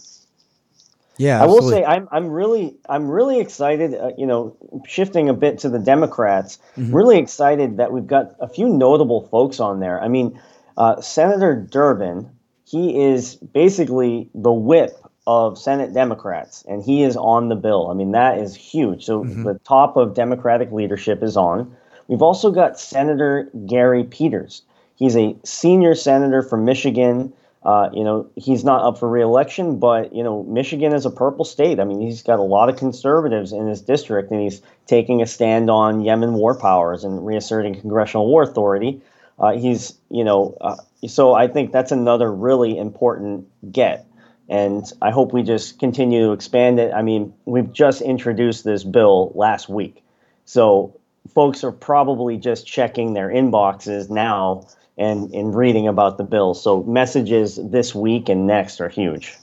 yeah, 1.21 1.39
I 1.39 1.45
will 1.45 1.61
say 1.61 1.85
I'm 1.85 2.07
I'm 2.11 2.29
really 2.31 2.75
I'm 2.89 3.07
really 3.07 3.39
excited. 3.39 3.93
Uh, 3.93 4.09
you 4.17 4.25
know, 4.25 4.57
shifting 4.87 5.29
a 5.29 5.35
bit 5.35 5.59
to 5.59 5.69
the 5.69 5.77
Democrats, 5.77 6.57
mm-hmm. 6.75 6.95
really 6.95 7.19
excited 7.19 7.77
that 7.77 7.91
we've 7.91 8.07
got 8.07 8.35
a 8.39 8.47
few 8.47 8.67
notable 8.67 9.27
folks 9.27 9.59
on 9.59 9.79
there. 9.81 10.01
I 10.01 10.07
mean, 10.07 10.41
uh, 10.77 10.99
Senator 11.01 11.55
Durbin, 11.55 12.31
he 12.65 13.03
is 13.03 13.35
basically 13.35 14.31
the 14.33 14.51
whip 14.51 14.97
of 15.31 15.57
Senate 15.57 15.93
Democrats, 15.93 16.63
and 16.67 16.83
he 16.83 17.03
is 17.03 17.15
on 17.15 17.49
the 17.49 17.55
bill. 17.55 17.89
I 17.89 17.93
mean, 17.93 18.11
that 18.11 18.37
is 18.37 18.55
huge. 18.55 19.05
So 19.05 19.23
mm-hmm. 19.23 19.43
the 19.43 19.59
top 19.63 19.95
of 19.95 20.13
Democratic 20.13 20.71
leadership 20.71 21.23
is 21.23 21.37
on. 21.37 21.75
We've 22.07 22.21
also 22.21 22.51
got 22.51 22.79
Senator 22.79 23.49
Gary 23.65 24.03
Peters. 24.03 24.63
He's 24.95 25.15
a 25.15 25.35
senior 25.43 25.95
senator 25.95 26.41
from 26.41 26.65
Michigan. 26.65 27.33
Uh, 27.63 27.89
you 27.93 28.03
know, 28.03 28.27
he's 28.35 28.63
not 28.63 28.83
up 28.83 28.97
for 28.97 29.07
reelection, 29.07 29.79
but 29.79 30.13
you 30.13 30.23
know, 30.23 30.43
Michigan 30.43 30.93
is 30.93 31.05
a 31.05 31.11
purple 31.11 31.45
state. 31.45 31.79
I 31.79 31.85
mean, 31.85 32.01
he's 32.01 32.23
got 32.23 32.39
a 32.39 32.43
lot 32.43 32.69
of 32.69 32.75
conservatives 32.75 33.53
in 33.53 33.67
his 33.67 33.81
district, 33.81 34.31
and 34.31 34.41
he's 34.41 34.61
taking 34.87 35.21
a 35.21 35.27
stand 35.27 35.69
on 35.69 36.01
Yemen 36.01 36.33
war 36.33 36.55
powers 36.57 37.03
and 37.03 37.25
reasserting 37.25 37.79
congressional 37.79 38.27
war 38.27 38.43
authority. 38.43 39.01
Uh, 39.39 39.53
he's, 39.53 39.95
you 40.09 40.23
know, 40.23 40.57
uh, 40.61 40.75
so 41.07 41.33
I 41.33 41.47
think 41.47 41.71
that's 41.71 41.91
another 41.91 42.31
really 42.31 42.77
important 42.77 43.47
get, 43.71 44.05
and 44.51 44.91
I 45.01 45.11
hope 45.11 45.31
we 45.31 45.43
just 45.43 45.79
continue 45.79 46.27
to 46.27 46.31
expand 46.33 46.77
it. 46.77 46.93
I 46.93 47.01
mean, 47.01 47.33
we've 47.45 47.71
just 47.71 48.01
introduced 48.01 48.65
this 48.65 48.83
bill 48.83 49.31
last 49.33 49.69
week, 49.69 50.03
so 50.45 50.99
folks 51.33 51.63
are 51.63 51.71
probably 51.71 52.37
just 52.37 52.67
checking 52.67 53.13
their 53.13 53.29
inboxes 53.29 54.09
now 54.09 54.67
and, 54.97 55.33
and 55.33 55.55
reading 55.55 55.87
about 55.87 56.17
the 56.17 56.25
bill. 56.25 56.53
So 56.53 56.83
messages 56.83 57.59
this 57.63 57.95
week 57.95 58.27
and 58.27 58.45
next 58.45 58.81
are 58.81 58.89
huge. 58.89 59.37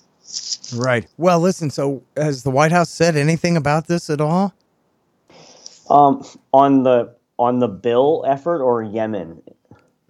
Right. 0.76 1.06
Well, 1.16 1.40
listen. 1.40 1.70
So, 1.70 2.02
has 2.14 2.42
the 2.42 2.50
White 2.50 2.70
House 2.70 2.90
said 2.90 3.16
anything 3.16 3.56
about 3.56 3.86
this 3.86 4.10
at 4.10 4.20
all? 4.20 4.52
Um, 5.88 6.22
on 6.52 6.82
the 6.82 7.14
on 7.38 7.60
the 7.60 7.68
bill 7.68 8.24
effort 8.28 8.62
or 8.62 8.82
Yemen? 8.82 9.40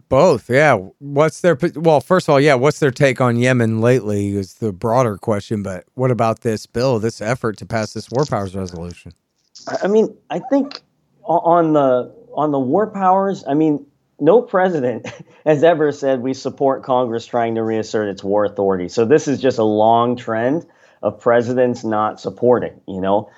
Both. 0.08 0.48
Yeah. 0.48 0.78
What's 0.98 1.40
their 1.40 1.58
well? 1.74 2.00
First 2.00 2.28
of 2.28 2.32
all, 2.32 2.40
yeah. 2.40 2.54
What's 2.54 2.78
their 2.78 2.90
take 2.90 3.20
on 3.20 3.36
Yemen 3.36 3.80
lately? 3.80 4.34
Is 4.36 4.54
the 4.54 4.72
broader 4.72 5.16
question. 5.16 5.62
But 5.62 5.84
what 5.94 6.10
about 6.10 6.40
this 6.40 6.66
bill? 6.66 6.98
This 6.98 7.20
effort 7.20 7.56
to 7.58 7.66
pass 7.66 7.92
this 7.92 8.10
war 8.10 8.24
powers 8.24 8.54
resolution? 8.54 9.12
I 9.82 9.88
mean, 9.88 10.16
I 10.30 10.38
think 10.38 10.80
on 11.24 11.72
the 11.74 12.14
on 12.34 12.52
the 12.52 12.58
war 12.58 12.86
powers. 12.86 13.44
I 13.46 13.54
mean, 13.54 13.86
no 14.20 14.42
president 14.42 15.06
has 15.46 15.62
ever 15.62 15.92
said 15.92 16.20
we 16.20 16.34
support 16.34 16.82
Congress 16.82 17.26
trying 17.26 17.54
to 17.56 17.62
reassert 17.62 18.08
its 18.08 18.22
war 18.24 18.44
authority. 18.44 18.88
So 18.88 19.04
this 19.04 19.28
is 19.28 19.40
just 19.40 19.58
a 19.58 19.64
long 19.64 20.16
trend 20.16 20.66
of 21.02 21.20
presidents 21.20 21.84
not 21.84 22.20
supporting, 22.20 22.80
you 22.86 23.00
know. 23.00 23.30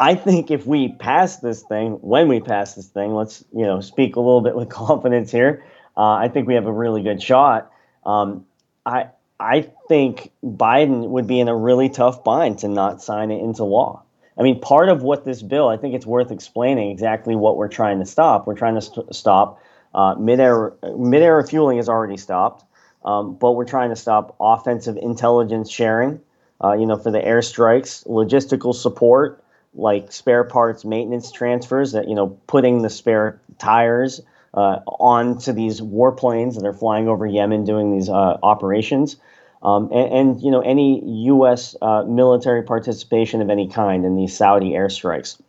I 0.00 0.14
think 0.14 0.50
if 0.50 0.64
we 0.64 0.92
pass 0.92 1.38
this 1.38 1.62
thing, 1.62 1.94
when 1.94 2.28
we 2.28 2.38
pass 2.40 2.74
this 2.74 2.86
thing, 2.86 3.14
let's, 3.14 3.44
you 3.52 3.66
know, 3.66 3.80
speak 3.80 4.16
a 4.16 4.20
little 4.20 4.40
bit 4.40 4.54
with 4.54 4.68
confidence 4.70 5.30
here. 5.30 5.64
Uh, 5.98 6.12
I 6.12 6.28
think 6.28 6.46
we 6.46 6.54
have 6.54 6.66
a 6.66 6.72
really 6.72 7.02
good 7.02 7.20
shot. 7.20 7.72
Um, 8.06 8.46
I 8.86 9.08
I 9.40 9.68
think 9.88 10.30
Biden 10.44 11.08
would 11.08 11.26
be 11.26 11.40
in 11.40 11.48
a 11.48 11.56
really 11.56 11.88
tough 11.88 12.22
bind 12.22 12.60
to 12.60 12.68
not 12.68 13.02
sign 13.02 13.32
it 13.32 13.42
into 13.42 13.64
law. 13.64 14.02
I 14.38 14.42
mean, 14.42 14.60
part 14.60 14.88
of 14.88 15.02
what 15.02 15.24
this 15.24 15.42
bill, 15.42 15.68
I 15.68 15.76
think 15.76 15.94
it's 15.94 16.06
worth 16.06 16.30
explaining 16.30 16.90
exactly 16.90 17.34
what 17.34 17.56
we're 17.56 17.68
trying 17.68 17.98
to 17.98 18.06
stop. 18.06 18.46
We're 18.46 18.54
trying 18.54 18.76
to 18.76 18.80
st- 18.80 19.14
stop 19.14 19.60
uh, 19.94 20.14
mid-air 20.14 20.74
mid-air 20.96 21.40
is 21.40 21.88
already 21.88 22.16
stopped, 22.16 22.64
um, 23.04 23.34
but 23.34 23.52
we're 23.52 23.64
trying 23.64 23.90
to 23.90 23.96
stop 23.96 24.36
offensive 24.40 24.96
intelligence 24.96 25.70
sharing. 25.70 26.20
Uh, 26.62 26.72
you 26.74 26.86
know, 26.86 26.96
for 26.96 27.10
the 27.10 27.20
airstrikes, 27.20 28.06
logistical 28.06 28.74
support 28.74 29.42
like 29.74 30.10
spare 30.10 30.44
parts 30.44 30.84
maintenance 30.84 31.30
transfers. 31.32 31.92
That 31.92 32.08
you 32.08 32.14
know, 32.14 32.28
putting 32.46 32.82
the 32.82 32.90
spare 32.90 33.40
tires 33.58 34.20
uh, 34.58 34.80
onto 34.86 35.52
these 35.52 35.80
warplanes 35.80 36.56
that 36.56 36.66
are 36.66 36.72
flying 36.72 37.08
over 37.08 37.26
Yemen 37.26 37.64
doing 37.64 37.92
these 37.92 38.08
uh, 38.08 38.38
operations. 38.42 39.16
Um, 39.62 39.90
and, 39.92 40.12
and, 40.12 40.42
you 40.42 40.52
know 40.52 40.60
any 40.60 41.02
U.S. 41.26 41.74
Uh, 41.82 42.04
military 42.04 42.62
participation 42.62 43.40
of 43.42 43.50
any 43.50 43.68
kind 43.68 44.04
in 44.04 44.14
these 44.14 44.36
Saudi 44.36 44.70
airstrikes. 44.70 45.40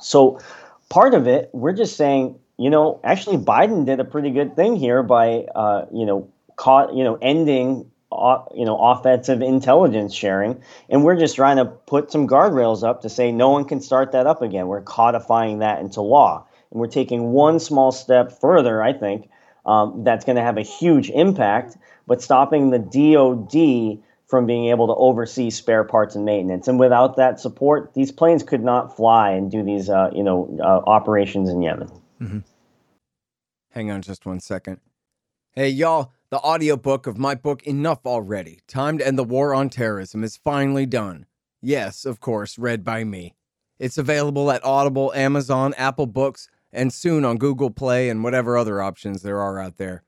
So 0.00 0.38
part 0.90 1.14
of 1.14 1.26
it, 1.26 1.48
we're 1.54 1.72
just 1.72 1.96
saying 1.96 2.38
you 2.58 2.70
know, 2.70 3.00
actually 3.04 3.38
Biden 3.38 3.86
did 3.86 4.00
a 4.00 4.04
pretty 4.04 4.30
good 4.30 4.56
thing 4.56 4.76
here 4.76 5.02
by, 5.02 5.46
uh, 5.54 5.86
you 5.92 6.04
know, 6.04 6.28
caught, 6.56 6.92
you 6.92 7.04
know, 7.04 7.16
ending, 7.22 7.88
uh, 8.10 8.42
you 8.54 8.64
know, 8.64 8.76
offensive 8.76 9.40
intelligence 9.40 10.12
sharing, 10.12 10.60
and 10.88 11.04
we're 11.04 11.16
just 11.16 11.36
trying 11.36 11.58
to 11.58 11.64
put 11.64 12.10
some 12.10 12.26
guardrails 12.26 12.82
up 12.82 13.02
to 13.02 13.08
say 13.08 13.30
no 13.30 13.48
one 13.50 13.64
can 13.64 13.80
start 13.80 14.12
that 14.12 14.26
up 14.26 14.42
again. 14.42 14.66
We're 14.66 14.82
codifying 14.82 15.60
that 15.60 15.80
into 15.80 16.00
law, 16.00 16.46
and 16.70 16.80
we're 16.80 16.86
taking 16.86 17.32
one 17.32 17.58
small 17.60 17.92
step 17.92 18.32
further. 18.40 18.82
I 18.82 18.92
think 18.92 19.28
um, 19.66 20.04
that's 20.04 20.24
going 20.24 20.36
to 20.36 20.42
have 20.42 20.56
a 20.56 20.62
huge 20.62 21.10
impact, 21.10 21.76
but 22.06 22.22
stopping 22.22 22.70
the 22.70 22.78
DoD 22.78 24.02
from 24.26 24.46
being 24.46 24.66
able 24.66 24.86
to 24.86 24.94
oversee 24.94 25.48
spare 25.50 25.84
parts 25.84 26.14
and 26.14 26.24
maintenance. 26.24 26.68
And 26.68 26.78
without 26.78 27.16
that 27.16 27.40
support, 27.40 27.94
these 27.94 28.12
planes 28.12 28.42
could 28.42 28.62
not 28.62 28.94
fly 28.94 29.30
and 29.30 29.50
do 29.50 29.62
these, 29.62 29.88
uh, 29.88 30.10
you 30.14 30.22
know, 30.22 30.54
uh, 30.60 30.82
operations 30.86 31.48
in 31.48 31.62
Yemen. 31.62 31.88
Mm-hmm. 32.20 32.38
Hang 33.70 33.90
on 33.90 34.02
just 34.02 34.26
one 34.26 34.40
second. 34.40 34.80
Hey, 35.52 35.70
y'all, 35.70 36.12
the 36.30 36.38
audiobook 36.38 37.06
of 37.06 37.16
my 37.16 37.34
book, 37.34 37.62
Enough 37.62 38.04
Already 38.04 38.60
Time 38.68 38.98
to 38.98 39.06
End 39.06 39.18
the 39.18 39.24
War 39.24 39.54
on 39.54 39.70
Terrorism, 39.70 40.22
is 40.22 40.36
finally 40.36 40.84
done. 40.84 41.24
Yes, 41.62 42.04
of 42.04 42.20
course, 42.20 42.58
read 42.58 42.84
by 42.84 43.04
me. 43.04 43.34
It's 43.78 43.98
available 43.98 44.50
at 44.50 44.64
Audible, 44.64 45.12
Amazon, 45.14 45.74
Apple 45.78 46.06
Books, 46.06 46.48
and 46.72 46.92
soon 46.92 47.24
on 47.24 47.38
Google 47.38 47.70
Play 47.70 48.08
and 48.08 48.22
whatever 48.22 48.56
other 48.56 48.82
options 48.82 49.22
there 49.22 49.40
are 49.40 49.58
out 49.58 49.76
there. 49.76 50.02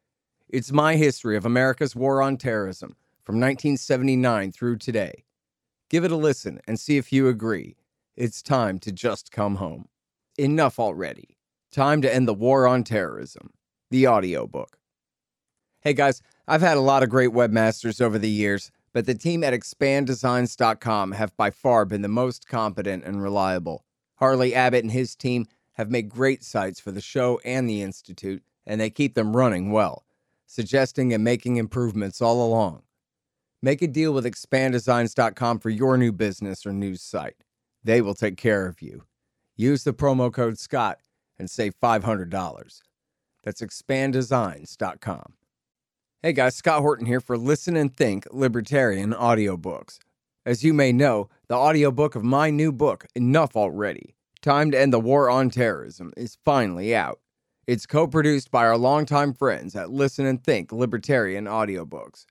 It's 0.49 0.73
my 0.73 0.97
history 0.97 1.37
of 1.37 1.45
America's 1.45 1.95
war 1.95 2.21
on 2.23 2.37
terrorism 2.37 2.97
from 3.23 3.37
1979 3.37 4.53
through 4.53 4.79
today. 4.79 5.25
Give 5.89 6.05
it 6.05 6.11
a 6.11 6.17
listen 6.17 6.61
and 6.67 6.79
see 6.79 6.97
if 6.97 7.13
you 7.13 7.29
agree. 7.29 7.77
It's 8.17 8.43
time 8.43 8.79
to 8.81 8.93
just 8.93 9.33
come 9.33 9.57
home. 9.57 9.89
Enough 10.39 10.79
already. 10.79 11.37
Time 11.73 12.03
to 12.03 12.13
End 12.13 12.27
the 12.27 12.35
War 12.35 12.67
on 12.67 12.83
Terrorism, 12.83 13.53
the 13.91 14.09
audiobook. 14.09 14.79
Hey 15.83 15.95
guys, 15.95 16.21
I've 16.49 16.61
had 16.61 16.77
a 16.77 16.81
lot 16.81 17.03
of 17.03 17.11
great 17.11 17.31
webmasters 17.31 18.01
over 18.01 18.19
the 18.19 18.29
years, 18.29 18.73
but 18.93 19.07
the 19.07 19.15
team 19.15 19.45
at 19.45 19.55
expanddesigns.com 19.55 21.13
have 21.13 21.37
by 21.37 21.51
far 21.51 21.85
been 21.85 22.03
the 22.03 22.09
most 22.09 22.49
competent 22.49 23.05
and 23.05 23.23
reliable. 23.23 23.85
Harley 24.17 24.55
Abbott 24.55 24.85
and 24.85 24.93
his 24.93 25.15
team 25.15 25.47
have 25.75 25.91
made 25.91 26.09
great 26.09 26.45
sites 26.45 26.81
for 26.81 26.91
the 26.91 27.01
show 27.01 27.41
and 27.45 27.69
the 27.69 27.83
Institute, 27.83 28.43
and 28.67 28.81
they 28.81 28.91
keep 28.91 29.15
them 29.15 29.37
running 29.37 29.73
well, 29.73 30.05
suggesting 30.47 31.13
and 31.13 31.25
making 31.25 31.57
improvements 31.57 32.21
all 32.21 32.47
along. 32.47 32.83
Make 33.63 33.83
a 33.83 33.87
deal 33.87 34.13
with 34.13 34.25
expanddesigns.com 34.25 35.59
for 35.59 35.71
your 35.71 35.97
new 35.97 36.13
business 36.13 36.65
or 36.65 36.73
news 36.73 37.03
site. 37.03 37.45
They 37.85 38.01
will 38.01 38.15
take 38.15 38.37
care 38.37 38.67
of 38.67 38.81
you. 38.81 39.05
Use 39.57 39.85
the 39.85 39.93
promo 39.93 40.33
code 40.33 40.59
SCOTT 40.59 40.99
and 41.39 41.51
save 41.51 41.79
$500. 41.81 42.81
That's 43.45 43.63
expanddesigns.com. 43.63 45.35
Hey 46.23 46.33
guys, 46.35 46.55
Scott 46.55 46.83
Horton 46.83 47.07
here 47.07 47.21
for 47.21 47.39
Listen 47.39 47.77
and 47.77 47.95
Think 47.95 48.27
Libertarian 48.31 49.13
Audiobooks. 49.13 49.99
As 50.45 50.63
you 50.63 50.75
may 50.75 50.93
know, 50.93 51.29
the 51.49 51.55
audiobook 51.55 52.15
of 52.15 52.23
my 52.23 52.51
new 52.51 52.73
book, 52.73 53.07
Enough 53.15 53.57
Already 53.57 54.15
Time 54.43 54.71
to 54.71 54.81
End 54.81 54.91
the 54.91 54.99
War 54.99 55.29
on 55.29 55.51
Terrorism, 55.51 56.15
is 56.17 56.39
finally 56.47 56.95
out. 56.95 57.21
It's 57.67 57.85
co 57.85 58.07
produced 58.07 58.51
by 58.51 58.65
our 58.65 58.79
longtime 58.79 59.35
friends 59.35 59.77
at 59.77 59.91
Listen 59.91 60.25
and 60.25 60.43
Think 60.43 60.73
Libertarian 60.73 61.45
Audiobooks. 61.45 62.25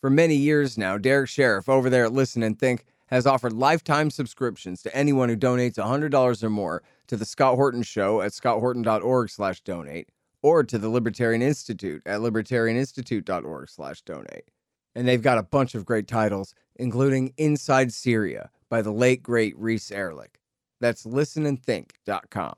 For 0.00 0.08
many 0.08 0.36
years 0.36 0.78
now, 0.78 0.96
Derek 0.96 1.28
Sheriff 1.28 1.68
over 1.68 1.90
there 1.90 2.04
at 2.04 2.12
Listen 2.12 2.44
and 2.44 2.56
Think 2.56 2.84
has 3.06 3.26
offered 3.26 3.52
lifetime 3.52 4.10
subscriptions 4.10 4.80
to 4.82 4.96
anyone 4.96 5.28
who 5.28 5.36
donates 5.36 5.74
$100 5.74 6.42
or 6.44 6.50
more 6.50 6.84
to 7.08 7.16
the 7.16 7.24
Scott 7.24 7.56
Horton 7.56 7.82
Show 7.82 8.20
at 8.20 8.30
scotthorton.org 8.30 9.28
slash 9.28 9.60
donate 9.62 10.08
or 10.42 10.62
to 10.62 10.78
the 10.78 10.88
Libertarian 10.88 11.42
Institute 11.42 12.00
at 12.06 12.20
libertarianinstitute.org 12.20 13.68
slash 13.68 14.02
donate. 14.02 14.52
And 14.94 15.08
they've 15.08 15.20
got 15.20 15.38
a 15.38 15.42
bunch 15.42 15.74
of 15.74 15.84
great 15.84 16.06
titles, 16.06 16.54
including 16.76 17.34
Inside 17.36 17.92
Syria 17.92 18.50
by 18.68 18.82
the 18.82 18.92
late, 18.92 19.24
great 19.24 19.58
Reese 19.58 19.90
Erlich. 19.90 20.35
That's 20.80 21.04
listenandthink.com. 21.04 22.54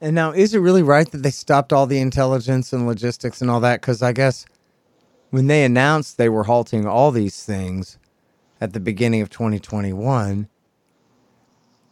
And 0.00 0.14
now, 0.14 0.32
is 0.32 0.54
it 0.54 0.58
really 0.58 0.82
right 0.82 1.10
that 1.10 1.22
they 1.22 1.30
stopped 1.30 1.72
all 1.72 1.86
the 1.86 1.98
intelligence 1.98 2.72
and 2.72 2.86
logistics 2.86 3.40
and 3.40 3.50
all 3.50 3.60
that? 3.60 3.80
Because 3.80 4.02
I 4.02 4.12
guess 4.12 4.44
when 5.30 5.46
they 5.46 5.64
announced 5.64 6.18
they 6.18 6.28
were 6.28 6.44
halting 6.44 6.86
all 6.86 7.10
these 7.10 7.42
things 7.42 7.98
at 8.60 8.72
the 8.72 8.80
beginning 8.80 9.22
of 9.22 9.30
2021, 9.30 10.48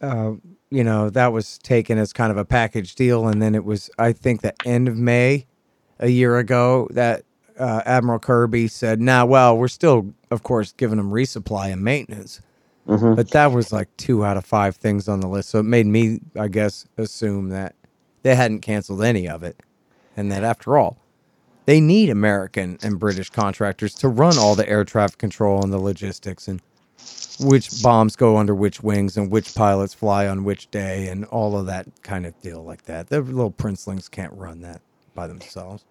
uh, 0.03 0.33
you 0.71 0.85
know, 0.85 1.09
that 1.11 1.33
was 1.33 1.59
taken 1.59 1.97
as 1.97 2.13
kind 2.13 2.31
of 2.31 2.37
a 2.37 2.45
package 2.45 2.95
deal. 2.95 3.27
And 3.27 3.41
then 3.41 3.55
it 3.55 3.65
was, 3.65 3.91
I 3.99 4.13
think, 4.13 4.43
the 4.43 4.55
end 4.67 4.89
of 4.89 4.97
May 4.97 5.47
a 5.99 6.09
year 6.09 6.37
ago 6.37 6.89
that 6.91 7.25
uh, 7.59 7.83
Admiral 7.87 8.19
Kirby 8.19 8.69
said, 8.69 9.01
"Now, 9.01 9.25
nah, 9.25 9.31
well, 9.31 9.57
we're 9.57 9.69
still, 9.69 10.13
of 10.31 10.43
course, 10.43 10.73
giving 10.73 10.97
them 10.97 11.11
resupply 11.11 11.73
and 11.73 11.83
maintenance." 11.83 12.41
Mm-hmm. 12.87 13.15
But 13.15 13.31
that 13.31 13.53
was 13.53 13.73
like 13.73 13.95
two 13.97 14.25
out 14.25 14.37
of 14.37 14.45
five 14.45 14.77
things 14.77 15.09
on 15.09 15.21
the 15.21 15.29
list. 15.29 15.51
So 15.51 15.59
it 15.59 15.65
made 15.65 15.87
me, 15.87 16.21
I 16.39 16.49
guess, 16.49 16.87
assume 16.99 17.49
that 17.49 17.75
they 18.23 18.35
hadn't 18.35 18.61
canceled 18.61 19.03
any 19.03 19.29
of 19.29 19.43
it. 19.43 19.61
And 20.17 20.31
that 20.31 20.45
after 20.45 20.77
all, 20.77 20.99
they 21.67 21.81
need 21.81 22.11
American 22.11 22.79
and 22.83 23.01
British 23.01 23.31
contractors 23.31 23.95
to 23.95 24.09
run 24.09 24.39
all 24.39 24.55
the 24.55 24.69
air 24.69 24.85
traffic 24.85 25.19
control 25.19 25.63
and 25.63 25.73
the 25.73 25.79
logistics 25.79 26.47
and 26.47 26.61
which 27.41 27.83
bombs 27.83 28.17
go 28.17 28.37
under 28.37 28.55
which 28.55 28.83
wings 28.83 29.17
and 29.17 29.31
which 29.31 29.55
pilots 29.55 29.93
fly 29.95 30.27
on 30.29 30.45
which 30.45 30.71
day 30.71 31.09
and 31.09 31.25
all 31.27 31.59
of 31.59 31.67
that 31.67 31.87
kind 32.03 32.27
of 32.27 32.41
deal 32.41 32.63
like 32.63 32.85
that. 32.85 33.09
The 33.09 33.21
little 33.23 33.51
princelings 33.51 34.09
can't 34.09 34.33
run 34.35 34.61
that 34.61 34.81
by 35.15 35.27
themselves. 35.27 35.85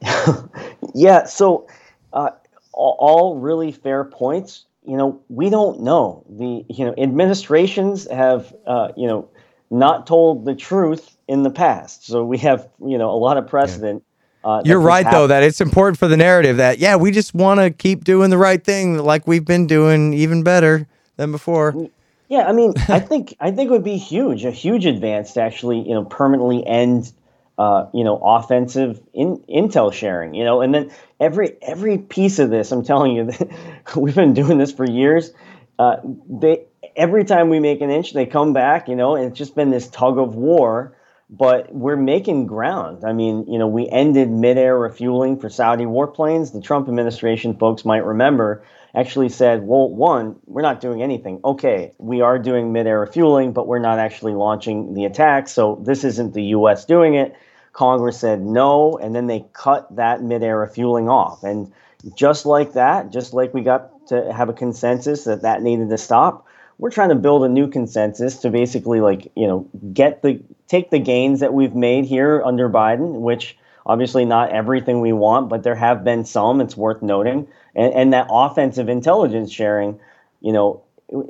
yeah, 0.94 1.24
so 1.24 1.66
uh, 2.12 2.30
all 2.72 3.36
really 3.36 3.72
fair 3.72 4.04
points. 4.04 4.66
You 4.88 4.96
know, 4.96 5.20
we 5.28 5.50
don't 5.50 5.80
know. 5.80 6.24
The 6.30 6.64
you 6.68 6.86
know 6.86 6.94
administrations 6.96 8.10
have 8.10 8.54
uh, 8.66 8.88
you 8.96 9.06
know 9.06 9.28
not 9.70 10.06
told 10.06 10.46
the 10.46 10.54
truth 10.54 11.16
in 11.28 11.42
the 11.42 11.50
past, 11.50 12.06
so 12.06 12.24
we 12.24 12.38
have 12.38 12.68
you 12.84 12.96
know 12.98 13.10
a 13.10 13.18
lot 13.18 13.36
of 13.36 13.46
precedent. 13.46 14.02
Uh, 14.42 14.62
You're 14.64 14.80
right, 14.80 15.04
though, 15.10 15.26
that 15.26 15.42
it's 15.42 15.60
important 15.60 15.98
for 15.98 16.08
the 16.08 16.16
narrative 16.16 16.58
that, 16.58 16.78
yeah, 16.78 16.94
we 16.94 17.10
just 17.10 17.34
want 17.34 17.58
to 17.58 17.70
keep 17.70 18.04
doing 18.04 18.30
the 18.30 18.38
right 18.38 18.62
thing 18.62 18.96
like 18.96 19.26
we've 19.26 19.44
been 19.44 19.66
doing 19.66 20.14
even 20.14 20.44
better 20.44 20.86
than 21.16 21.32
before. 21.32 21.88
Yeah, 22.28 22.46
I 22.46 22.52
mean, 22.52 22.72
I 22.88 23.00
think 23.00 23.36
I 23.40 23.50
think 23.50 23.68
it 23.68 23.72
would 23.72 23.84
be 23.84 23.96
huge, 23.96 24.44
a 24.44 24.50
huge 24.50 24.86
advance 24.86 25.32
to 25.32 25.42
actually, 25.42 25.80
you 25.80 25.94
know, 25.94 26.04
permanently 26.04 26.66
end, 26.66 27.12
uh, 27.58 27.86
you 27.92 28.04
know, 28.04 28.18
offensive 28.22 29.00
in, 29.12 29.38
intel 29.48 29.92
sharing. 29.92 30.34
You 30.34 30.44
know, 30.44 30.60
and 30.60 30.72
then 30.72 30.92
every 31.18 31.56
every 31.60 31.98
piece 31.98 32.38
of 32.38 32.50
this, 32.50 32.70
I'm 32.70 32.84
telling 32.84 33.16
you, 33.16 33.30
we've 33.96 34.14
been 34.14 34.32
doing 34.32 34.58
this 34.58 34.72
for 34.72 34.88
years. 34.88 35.32
Uh, 35.78 35.96
they 36.28 36.66
every 36.96 37.24
time 37.24 37.48
we 37.48 37.60
make 37.60 37.80
an 37.80 37.90
inch, 37.90 38.12
they 38.12 38.26
come 38.26 38.52
back. 38.52 38.88
You 38.88 38.96
know, 38.96 39.16
and 39.16 39.26
it's 39.26 39.38
just 39.38 39.54
been 39.56 39.70
this 39.70 39.88
tug 39.88 40.18
of 40.18 40.34
war. 40.34 40.94
But 41.30 41.74
we're 41.74 41.96
making 41.96 42.46
ground. 42.46 43.04
I 43.04 43.12
mean, 43.12 43.44
you 43.48 43.58
know, 43.58 43.66
we 43.66 43.86
ended 43.86 44.30
mid-air 44.30 44.78
refueling 44.78 45.38
for 45.38 45.50
Saudi 45.50 45.84
warplanes. 45.84 46.54
The 46.54 46.62
Trump 46.62 46.88
administration, 46.88 47.58
folks 47.58 47.84
might 47.84 48.02
remember, 48.02 48.64
actually 48.94 49.28
said, 49.28 49.62
well, 49.62 49.90
one, 49.90 50.36
we're 50.46 50.62
not 50.62 50.80
doing 50.80 51.02
anything. 51.02 51.40
Okay, 51.44 51.92
we 51.98 52.22
are 52.22 52.38
doing 52.38 52.72
mid-air 52.72 53.00
refueling, 53.00 53.52
but 53.52 53.66
we're 53.66 53.78
not 53.78 53.98
actually 53.98 54.32
launching 54.32 54.94
the 54.94 55.04
attacks. 55.04 55.52
So 55.52 55.82
this 55.84 56.02
isn't 56.02 56.32
the 56.32 56.44
U.S. 56.44 56.86
doing 56.86 57.12
it. 57.12 57.36
Congress 57.78 58.18
said 58.18 58.44
no, 58.44 58.98
and 58.98 59.14
then 59.14 59.28
they 59.28 59.46
cut 59.52 59.94
that 59.94 60.20
mid-air 60.20 60.58
refueling 60.58 61.08
off. 61.08 61.44
And 61.44 61.72
just 62.16 62.44
like 62.44 62.72
that, 62.72 63.12
just 63.12 63.32
like 63.32 63.54
we 63.54 63.60
got 63.60 64.08
to 64.08 64.32
have 64.32 64.48
a 64.48 64.52
consensus 64.52 65.22
that 65.24 65.42
that 65.42 65.62
needed 65.62 65.88
to 65.90 65.96
stop, 65.96 66.44
we're 66.78 66.90
trying 66.90 67.10
to 67.10 67.14
build 67.14 67.44
a 67.44 67.48
new 67.48 67.68
consensus 67.68 68.38
to 68.38 68.50
basically 68.50 69.00
like 69.00 69.30
you 69.36 69.46
know 69.46 69.68
get 69.92 70.22
the 70.22 70.40
take 70.66 70.90
the 70.90 70.98
gains 70.98 71.38
that 71.38 71.54
we've 71.54 71.76
made 71.76 72.04
here 72.04 72.42
under 72.44 72.68
Biden, 72.68 73.20
which 73.20 73.56
obviously 73.86 74.24
not 74.24 74.50
everything 74.50 75.00
we 75.00 75.12
want, 75.12 75.48
but 75.48 75.62
there 75.62 75.76
have 75.76 76.02
been 76.02 76.24
some. 76.24 76.60
It's 76.60 76.76
worth 76.76 77.00
noting 77.00 77.46
and, 77.76 77.94
and 77.94 78.12
that 78.12 78.26
offensive 78.28 78.88
intelligence 78.88 79.52
sharing, 79.52 80.00
you 80.40 80.52
know, 80.52 80.82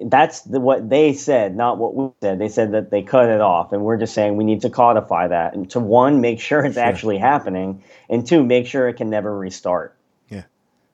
that's 0.03 0.43
the, 0.43 0.61
what 0.61 0.89
they 0.89 1.13
said, 1.13 1.57
not 1.57 1.79
what 1.79 1.95
we 1.95 2.11
said. 2.21 2.39
They 2.39 2.49
said 2.49 2.73
that 2.73 2.91
they 2.91 3.03
cut 3.03 3.29
it 3.29 3.41
off, 3.41 3.73
and 3.73 3.85
we're 3.85 3.97
just 3.97 4.13
saying 4.13 4.37
we 4.37 4.45
need 4.45 4.63
to 4.63 4.71
codify 4.71 5.29
that. 5.29 5.55
And 5.55 5.71
to 5.71 5.81
one, 5.81 6.21
make 6.21 6.41
sure 6.41 6.65
it's 6.65 6.75
sure. 6.75 6.83
actually 6.83 7.19
happening, 7.19 7.83
and 8.09 8.27
two, 8.27 8.43
make 8.43 8.67
sure 8.67 8.89
it 8.89 8.95
can 8.95 9.09
never 9.09 9.37
restart. 9.37 9.97
Yeah, 10.29 10.45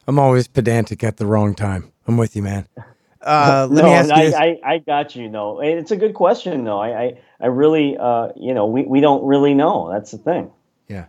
I'm 0.07 0.19
always 0.19 0.49
pedantic 0.49 1.03
at 1.03 1.17
the 1.17 1.27
wrong 1.27 1.55
time. 1.55 1.93
I'm 2.07 2.17
with 2.17 2.37
you, 2.37 2.43
man. 2.43 2.69
Uh, 3.25 3.67
no, 3.71 3.87
I, 3.87 4.11
I, 4.13 4.61
I, 4.63 4.79
got 4.81 5.17
you. 5.17 5.31
No, 5.31 5.59
it's 5.61 5.91
a 5.91 5.97
good 5.97 6.13
question. 6.13 6.65
though. 6.65 6.79
I, 6.79 7.05
I, 7.05 7.19
I 7.41 7.47
really, 7.47 7.97
uh, 7.97 8.29
you 8.37 8.53
know, 8.53 8.67
we, 8.67 8.83
we 8.83 9.01
don't 9.01 9.25
really 9.25 9.55
know. 9.55 9.91
That's 9.91 10.11
the 10.11 10.19
thing. 10.19 10.51
Yeah, 10.89 11.07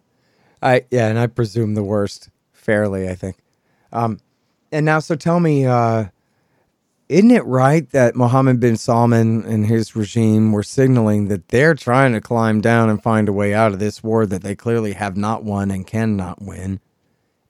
I 0.62 0.86
yeah, 0.92 1.10
and 1.10 1.20
I 1.20 1.28
presume 1.28 1.74
the 1.74 1.84
worst 1.84 2.30
fairly. 2.54 3.10
I 3.10 3.16
think. 3.16 3.36
Um, 3.92 4.22
and 4.72 4.86
now, 4.86 5.00
so 5.00 5.16
tell 5.16 5.42
me, 5.42 5.66
uh, 5.66 6.06
isn't 7.08 7.32
it 7.32 7.46
right 7.46 7.90
that 7.92 8.16
Mohammed 8.16 8.60
bin 8.60 8.78
Salman 8.78 9.46
and 9.46 9.68
his 9.68 9.96
regime 9.96 10.52
were 10.52 10.64
signaling 10.64 11.28
that 11.28 11.50
they're 11.50 11.76
trying 11.76 12.14
to 12.14 12.22
climb 12.22 12.62
down 12.62 12.90
and 12.90 13.02
find 13.02 13.30
a 13.30 13.34
way 13.34 13.54
out 13.54 13.74
of 13.74 13.80
this 13.80 14.04
war 14.04 14.26
that 14.26 14.42
they 14.42 14.56
clearly 14.56 14.94
have 14.94 15.16
not 15.16 15.44
won 15.44 15.70
and 15.70 15.86
cannot 15.86 16.42
win, 16.42 16.80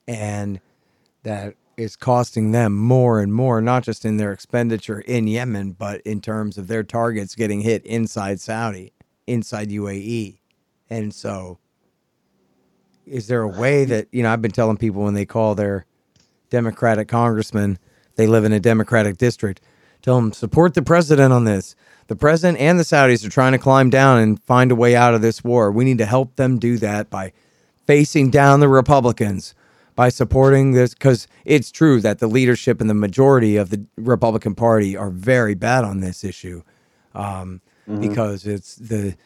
and 0.06 0.60
that 1.22 1.54
is 1.76 1.96
costing 1.96 2.52
them 2.52 2.74
more 2.74 3.20
and 3.20 3.32
more, 3.32 3.60
not 3.60 3.82
just 3.82 4.04
in 4.04 4.16
their 4.16 4.32
expenditure 4.32 5.00
in 5.00 5.26
Yemen, 5.26 5.72
but 5.72 6.00
in 6.02 6.20
terms 6.20 6.56
of 6.58 6.68
their 6.68 6.82
targets 6.82 7.34
getting 7.34 7.60
hit 7.60 7.84
inside 7.84 8.40
Saudi, 8.40 8.92
inside 9.26 9.70
UAE, 9.70 10.38
and 10.90 11.14
so. 11.14 11.58
Is 13.06 13.28
there 13.28 13.42
a 13.42 13.48
way 13.48 13.84
that 13.86 14.08
you 14.12 14.22
know? 14.22 14.32
I've 14.32 14.42
been 14.42 14.50
telling 14.50 14.76
people 14.76 15.02
when 15.02 15.14
they 15.14 15.26
call 15.26 15.54
their 15.54 15.86
Democratic 16.50 17.08
congressman. 17.08 17.78
They 18.16 18.26
live 18.26 18.44
in 18.44 18.52
a 18.52 18.60
Democratic 18.60 19.16
district. 19.16 19.60
Tell 20.02 20.16
them 20.16 20.32
support 20.32 20.74
the 20.74 20.82
president 20.82 21.32
on 21.32 21.44
this. 21.44 21.76
The 22.08 22.16
president 22.16 22.58
and 22.58 22.78
the 22.78 22.84
Saudis 22.84 23.26
are 23.26 23.30
trying 23.30 23.52
to 23.52 23.58
climb 23.58 23.90
down 23.90 24.18
and 24.18 24.42
find 24.44 24.70
a 24.70 24.76
way 24.76 24.94
out 24.94 25.14
of 25.14 25.22
this 25.22 25.42
war. 25.42 25.72
We 25.72 25.84
need 25.84 25.98
to 25.98 26.06
help 26.06 26.36
them 26.36 26.58
do 26.58 26.78
that 26.78 27.10
by 27.10 27.32
facing 27.86 28.30
down 28.30 28.60
the 28.60 28.68
Republicans, 28.68 29.54
by 29.94 30.08
supporting 30.08 30.72
this, 30.72 30.94
because 30.94 31.26
it's 31.44 31.70
true 31.70 32.00
that 32.00 32.18
the 32.18 32.28
leadership 32.28 32.80
and 32.80 32.88
the 32.88 32.94
majority 32.94 33.56
of 33.56 33.70
the 33.70 33.84
Republican 33.96 34.54
Party 34.54 34.96
are 34.96 35.10
very 35.10 35.54
bad 35.54 35.84
on 35.84 36.00
this 36.00 36.22
issue 36.22 36.62
um, 37.14 37.60
mm-hmm. 37.88 38.00
because 38.00 38.46
it's 38.46 38.76
the 38.76 39.16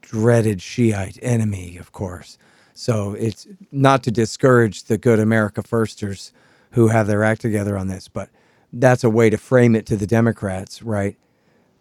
dreaded 0.00 0.62
Shiite 0.62 1.18
enemy, 1.22 1.76
of 1.76 1.92
course. 1.92 2.38
So 2.72 3.14
it's 3.14 3.46
not 3.70 4.02
to 4.04 4.10
discourage 4.10 4.84
the 4.84 4.98
good 4.98 5.20
America 5.20 5.62
Firsters 5.62 6.32
who 6.74 6.88
have 6.88 7.06
their 7.06 7.22
act 7.24 7.40
together 7.40 7.78
on 7.78 7.88
this, 7.88 8.08
but 8.08 8.28
that's 8.72 9.04
a 9.04 9.10
way 9.10 9.30
to 9.30 9.36
frame 9.36 9.76
it 9.76 9.86
to 9.86 9.96
the 9.96 10.06
Democrats, 10.06 10.82
right? 10.82 11.16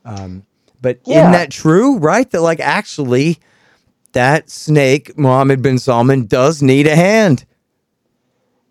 Um, 0.06 0.46
but 0.82 1.00
yeah. 1.06 1.20
isn't 1.20 1.32
that 1.32 1.52
true, 1.52 1.98
right? 1.98 2.30
That 2.30 2.42
like 2.42 2.60
actually 2.60 3.40
that 4.12 4.52
snake, 4.52 5.18
Mohammed 5.18 5.64
bin 5.64 5.80
Salman, 5.80 6.28
does 6.28 6.62
need 6.62 6.88
a 6.88 6.96
hand. 6.96 7.46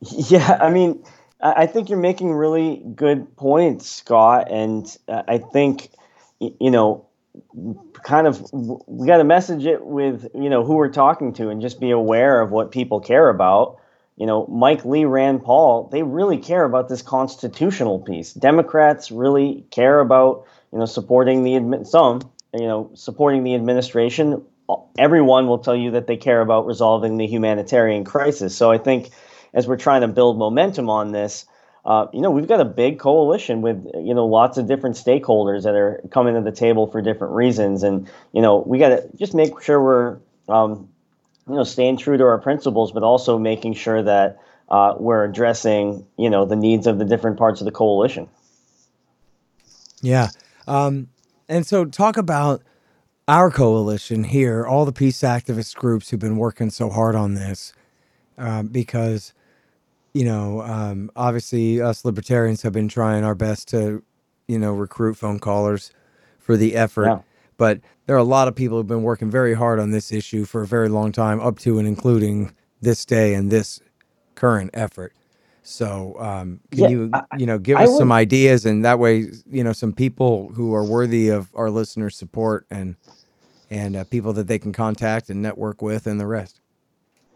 Yeah, 0.04 0.58
I 0.60 0.68
mean, 0.68 1.04
I 1.40 1.66
think 1.66 1.88
you're 1.88 1.96
making 1.96 2.32
really 2.32 2.82
good 2.96 3.36
points, 3.36 3.88
Scott, 3.88 4.48
and 4.50 4.84
uh, 5.06 5.22
I 5.28 5.38
think 5.38 5.90
you 6.40 6.72
know, 6.72 7.06
kind 8.02 8.26
of 8.26 8.44
we 8.52 9.06
got 9.06 9.18
to 9.18 9.24
message 9.24 9.64
it 9.64 9.86
with 9.86 10.26
you 10.34 10.50
know 10.50 10.64
who 10.64 10.74
we're 10.74 10.90
talking 10.90 11.32
to, 11.34 11.50
and 11.50 11.62
just 11.62 11.78
be 11.78 11.92
aware 11.92 12.40
of 12.40 12.50
what 12.50 12.72
people 12.72 12.98
care 12.98 13.28
about 13.28 13.78
you 14.16 14.26
know, 14.26 14.46
Mike 14.46 14.84
Lee, 14.84 15.04
Rand 15.04 15.42
Paul, 15.42 15.88
they 15.90 16.02
really 16.02 16.38
care 16.38 16.64
about 16.64 16.88
this 16.88 17.02
constitutional 17.02 17.98
piece. 17.98 18.32
Democrats 18.32 19.10
really 19.10 19.64
care 19.70 20.00
about, 20.00 20.46
you 20.72 20.78
know, 20.78 20.86
supporting 20.86 21.44
the 21.44 21.84
some, 21.84 22.20
you 22.52 22.66
know, 22.66 22.90
supporting 22.94 23.42
the 23.44 23.54
administration. 23.54 24.44
Everyone 24.98 25.48
will 25.48 25.58
tell 25.58 25.76
you 25.76 25.92
that 25.92 26.06
they 26.06 26.16
care 26.16 26.40
about 26.40 26.66
resolving 26.66 27.16
the 27.16 27.26
humanitarian 27.26 28.04
crisis. 28.04 28.56
So 28.56 28.70
I 28.70 28.78
think 28.78 29.10
as 29.54 29.66
we're 29.66 29.76
trying 29.76 30.02
to 30.02 30.08
build 30.08 30.38
momentum 30.38 30.88
on 30.88 31.12
this, 31.12 31.46
uh, 31.84 32.06
you 32.12 32.20
know, 32.20 32.30
we've 32.30 32.46
got 32.46 32.60
a 32.60 32.64
big 32.64 32.98
coalition 32.98 33.60
with, 33.60 33.84
you 33.94 34.14
know, 34.14 34.26
lots 34.26 34.56
of 34.56 34.68
different 34.68 34.96
stakeholders 34.96 35.64
that 35.64 35.74
are 35.74 36.00
coming 36.10 36.34
to 36.34 36.40
the 36.40 36.52
table 36.52 36.86
for 36.86 37.02
different 37.02 37.34
reasons. 37.34 37.82
And, 37.82 38.08
you 38.32 38.40
know, 38.40 38.58
we 38.58 38.78
got 38.78 38.90
to 38.90 39.08
just 39.16 39.34
make 39.34 39.60
sure 39.60 39.82
we're 39.82 40.18
um, 40.48 40.88
you 41.48 41.54
know 41.54 41.64
staying 41.64 41.96
true 41.96 42.16
to 42.16 42.24
our 42.24 42.38
principles, 42.38 42.92
but 42.92 43.02
also 43.02 43.38
making 43.38 43.74
sure 43.74 44.02
that 44.02 44.38
uh, 44.68 44.94
we're 44.98 45.24
addressing 45.24 46.06
you 46.16 46.30
know 46.30 46.44
the 46.44 46.56
needs 46.56 46.86
of 46.86 46.98
the 46.98 47.04
different 47.04 47.38
parts 47.38 47.60
of 47.60 47.64
the 47.64 47.72
coalition. 47.72 48.28
Yeah, 50.00 50.28
um, 50.66 51.08
and 51.48 51.66
so 51.66 51.84
talk 51.84 52.16
about 52.16 52.62
our 53.28 53.50
coalition 53.50 54.24
here, 54.24 54.66
all 54.66 54.84
the 54.84 54.92
peace 54.92 55.20
activist 55.20 55.76
groups 55.76 56.10
who've 56.10 56.20
been 56.20 56.36
working 56.36 56.70
so 56.70 56.90
hard 56.90 57.14
on 57.14 57.34
this, 57.34 57.72
um, 58.38 58.68
because 58.68 59.32
you 60.12 60.24
know 60.24 60.62
um, 60.62 61.10
obviously 61.16 61.80
us 61.80 62.04
libertarians 62.04 62.62
have 62.62 62.72
been 62.72 62.88
trying 62.88 63.24
our 63.24 63.34
best 63.34 63.68
to 63.68 64.02
you 64.48 64.58
know 64.58 64.72
recruit 64.72 65.14
phone 65.14 65.38
callers 65.38 65.92
for 66.38 66.56
the 66.56 66.76
effort. 66.76 67.06
Yeah. 67.06 67.18
But 67.56 67.80
there 68.06 68.16
are 68.16 68.20
a 68.20 68.24
lot 68.24 68.48
of 68.48 68.54
people 68.54 68.78
who've 68.78 68.86
been 68.86 69.02
working 69.02 69.30
very 69.30 69.54
hard 69.54 69.78
on 69.78 69.90
this 69.90 70.12
issue 70.12 70.44
for 70.44 70.62
a 70.62 70.66
very 70.66 70.88
long 70.88 71.12
time, 71.12 71.40
up 71.40 71.58
to 71.60 71.78
and 71.78 71.86
including 71.86 72.52
this 72.80 73.04
day 73.04 73.34
and 73.34 73.50
this 73.50 73.80
current 74.34 74.70
effort. 74.74 75.12
So, 75.62 76.16
um, 76.18 76.60
can 76.72 76.80
yeah, 76.80 76.88
you, 76.88 77.12
you 77.38 77.46
know, 77.46 77.58
give 77.58 77.78
I, 77.78 77.84
us 77.84 77.90
would, 77.90 77.98
some 77.98 78.10
ideas, 78.10 78.66
and 78.66 78.84
that 78.84 78.98
way, 78.98 79.28
you 79.48 79.62
know, 79.62 79.72
some 79.72 79.92
people 79.92 80.50
who 80.54 80.74
are 80.74 80.84
worthy 80.84 81.28
of 81.28 81.50
our 81.54 81.70
listeners' 81.70 82.16
support 82.16 82.66
and 82.70 82.96
and 83.70 83.96
uh, 83.96 84.04
people 84.04 84.32
that 84.34 84.48
they 84.48 84.58
can 84.58 84.72
contact 84.72 85.30
and 85.30 85.40
network 85.40 85.80
with, 85.80 86.06
and 86.06 86.18
the 86.18 86.26
rest. 86.26 86.60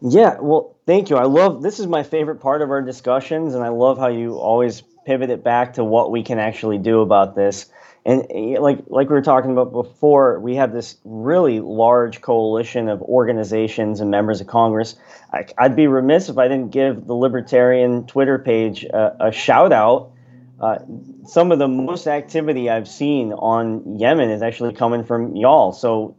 Yeah, 0.03 0.39
well, 0.41 0.77
thank 0.87 1.09
you. 1.09 1.17
I 1.17 1.25
love 1.25 1.63
this 1.63 1.79
is 1.79 1.87
my 1.87 2.03
favorite 2.03 2.41
part 2.41 2.63
of 2.63 2.71
our 2.71 2.83
discussions, 2.83 3.55
and 3.55 3.65
I 3.65 3.69
love 3.69 3.97
how 3.97 4.09
you 4.09 4.35
always 4.35 4.83
pivot 5.07 5.31
it 5.31 5.45
back 5.45 5.75
to 5.75 5.85
what 5.85 6.11
we 6.11 6.23
can 6.25 6.41
actually 6.41 6.79
do 6.79 7.01
about 7.01 7.37
this 7.37 7.67
and 8.07 8.25
eh, 8.31 8.59
like 8.61 8.85
like 8.87 9.09
we 9.09 9.14
were 9.14 9.23
talking 9.23 9.51
about 9.51 9.73
before, 9.73 10.38
we 10.38 10.55
have 10.55 10.73
this 10.73 10.97
really 11.05 11.59
large 11.59 12.21
coalition 12.21 12.88
of 12.88 13.03
organizations 13.03 14.01
and 14.01 14.11
members 14.12 14.40
of 14.40 14.47
Congress. 14.47 14.95
I, 15.33 15.45
would 15.61 15.75
be 15.75 15.88
remiss 15.88 16.29
if 16.29 16.38
I 16.38 16.47
didn't 16.47 16.71
give 16.71 17.05
the 17.05 17.14
Libertarian 17.14 18.07
Twitter 18.07 18.38
page 18.38 18.85
a, 18.85 19.27
a 19.27 19.33
shout 19.33 19.73
out. 19.73 20.12
Uh, 20.61 20.79
some 21.27 21.51
of 21.51 21.59
the 21.59 21.66
most 21.66 22.07
activity 22.07 22.71
I've 22.71 22.88
seen 22.88 23.33
on 23.33 23.99
Yemen 23.99 24.31
is 24.31 24.40
actually 24.40 24.75
coming 24.75 25.05
from 25.05 25.35
y'all. 25.35 25.73
So 25.73 26.16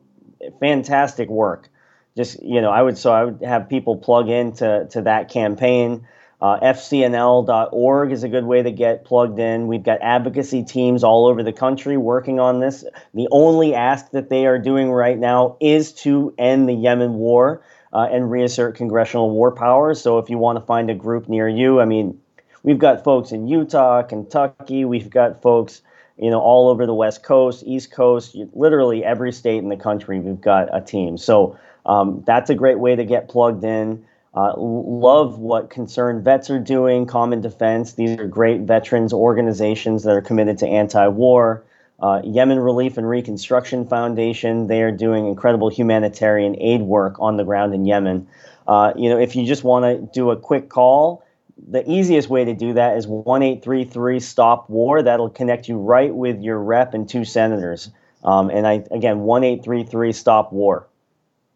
fantastic 0.59 1.29
work. 1.29 1.69
Just 2.17 2.43
you 2.43 2.59
know, 2.59 2.69
I 2.69 2.81
would 2.81 2.97
so 2.97 3.13
I 3.13 3.23
would 3.23 3.41
have 3.43 3.69
people 3.69 3.95
plug 3.95 4.27
into 4.27 4.89
to 4.91 5.03
that 5.03 5.29
campaign. 5.29 6.05
Uh, 6.39 6.59
FCNL.org 6.59 8.11
is 8.11 8.23
a 8.23 8.29
good 8.29 8.45
way 8.45 8.61
to 8.61 8.71
get 8.71 9.05
plugged 9.05 9.39
in. 9.39 9.67
We've 9.67 9.83
got 9.83 9.99
advocacy 10.01 10.63
teams 10.63 11.03
all 11.03 11.25
over 11.25 11.41
the 11.41 11.53
country 11.53 11.97
working 11.97 12.39
on 12.39 12.59
this. 12.59 12.83
The 13.15 13.27
only 13.31 13.73
ask 13.73 14.11
that 14.11 14.29
they 14.29 14.45
are 14.45 14.59
doing 14.59 14.91
right 14.91 15.17
now 15.17 15.57
is 15.59 15.93
to 15.93 16.33
end 16.37 16.69
the 16.69 16.73
Yemen 16.73 17.15
war 17.15 17.63
uh, 17.91 18.07
and 18.11 18.29
reassert 18.29 18.75
congressional 18.75 19.31
war 19.31 19.51
powers. 19.51 19.99
So 19.99 20.19
if 20.19 20.29
you 20.29 20.37
want 20.37 20.59
to 20.59 20.65
find 20.65 20.91
a 20.91 20.95
group 20.95 21.27
near 21.27 21.49
you, 21.49 21.81
I 21.81 21.85
mean, 21.85 22.21
we've 22.61 22.77
got 22.77 23.03
folks 23.03 23.31
in 23.31 23.47
Utah, 23.47 24.03
Kentucky, 24.03 24.85
we've 24.85 25.09
got 25.09 25.41
folks 25.41 25.81
you 26.17 26.31
know, 26.31 26.39
all 26.39 26.69
over 26.69 26.85
the 26.85 26.93
West 26.93 27.23
Coast, 27.23 27.63
East 27.65 27.91
Coast, 27.91 28.35
literally 28.53 29.03
every 29.03 29.31
state 29.31 29.59
in 29.59 29.69
the 29.69 29.77
country, 29.77 30.19
we've 30.19 30.41
got 30.41 30.75
a 30.75 30.81
team. 30.81 31.17
So 31.17 31.57
um, 31.85 32.23
that's 32.25 32.49
a 32.49 32.55
great 32.55 32.79
way 32.79 32.95
to 32.95 33.05
get 33.05 33.29
plugged 33.29 33.63
in. 33.63 34.05
Uh, 34.37 34.53
love 34.55 35.39
what 35.39 35.71
Concerned 35.71 36.23
Vets 36.23 36.51
are 36.51 36.59
doing, 36.59 37.07
Common 37.07 37.41
Defense. 37.41 37.93
These 37.93 38.19
are 38.19 38.27
great 38.27 38.61
veterans 38.61 39.11
organizations 39.11 40.03
that 40.03 40.11
are 40.11 40.21
committed 40.21 40.59
to 40.59 40.67
anti 40.67 41.07
war. 41.07 41.63
Uh, 41.99 42.21
Yemen 42.23 42.59
Relief 42.59 42.99
and 42.99 43.09
Reconstruction 43.09 43.87
Foundation, 43.87 44.67
they 44.67 44.83
are 44.83 44.91
doing 44.91 45.25
incredible 45.25 45.69
humanitarian 45.69 46.55
aid 46.61 46.81
work 46.81 47.15
on 47.19 47.37
the 47.37 47.43
ground 47.43 47.73
in 47.73 47.85
Yemen. 47.85 48.27
Uh, 48.67 48.93
you 48.95 49.09
know, 49.09 49.17
if 49.17 49.35
you 49.35 49.43
just 49.43 49.63
want 49.63 49.85
to 49.85 50.07
do 50.13 50.29
a 50.29 50.37
quick 50.37 50.69
call, 50.69 51.25
the 51.67 51.83
easiest 51.89 52.29
way 52.29 52.45
to 52.45 52.53
do 52.53 52.73
that 52.73 52.95
is 52.95 53.07
1833 53.07 54.19
Stop 54.19 54.69
War. 54.69 55.01
That'll 55.01 55.31
connect 55.31 55.67
you 55.67 55.79
right 55.79 56.13
with 56.13 56.39
your 56.41 56.59
rep 56.59 56.93
and 56.93 57.09
two 57.09 57.25
senators. 57.25 57.89
Um, 58.23 58.51
and 58.51 58.67
I 58.67 58.83
again, 58.91 59.21
1833 59.21 60.11
Stop 60.13 60.53
War. 60.53 60.85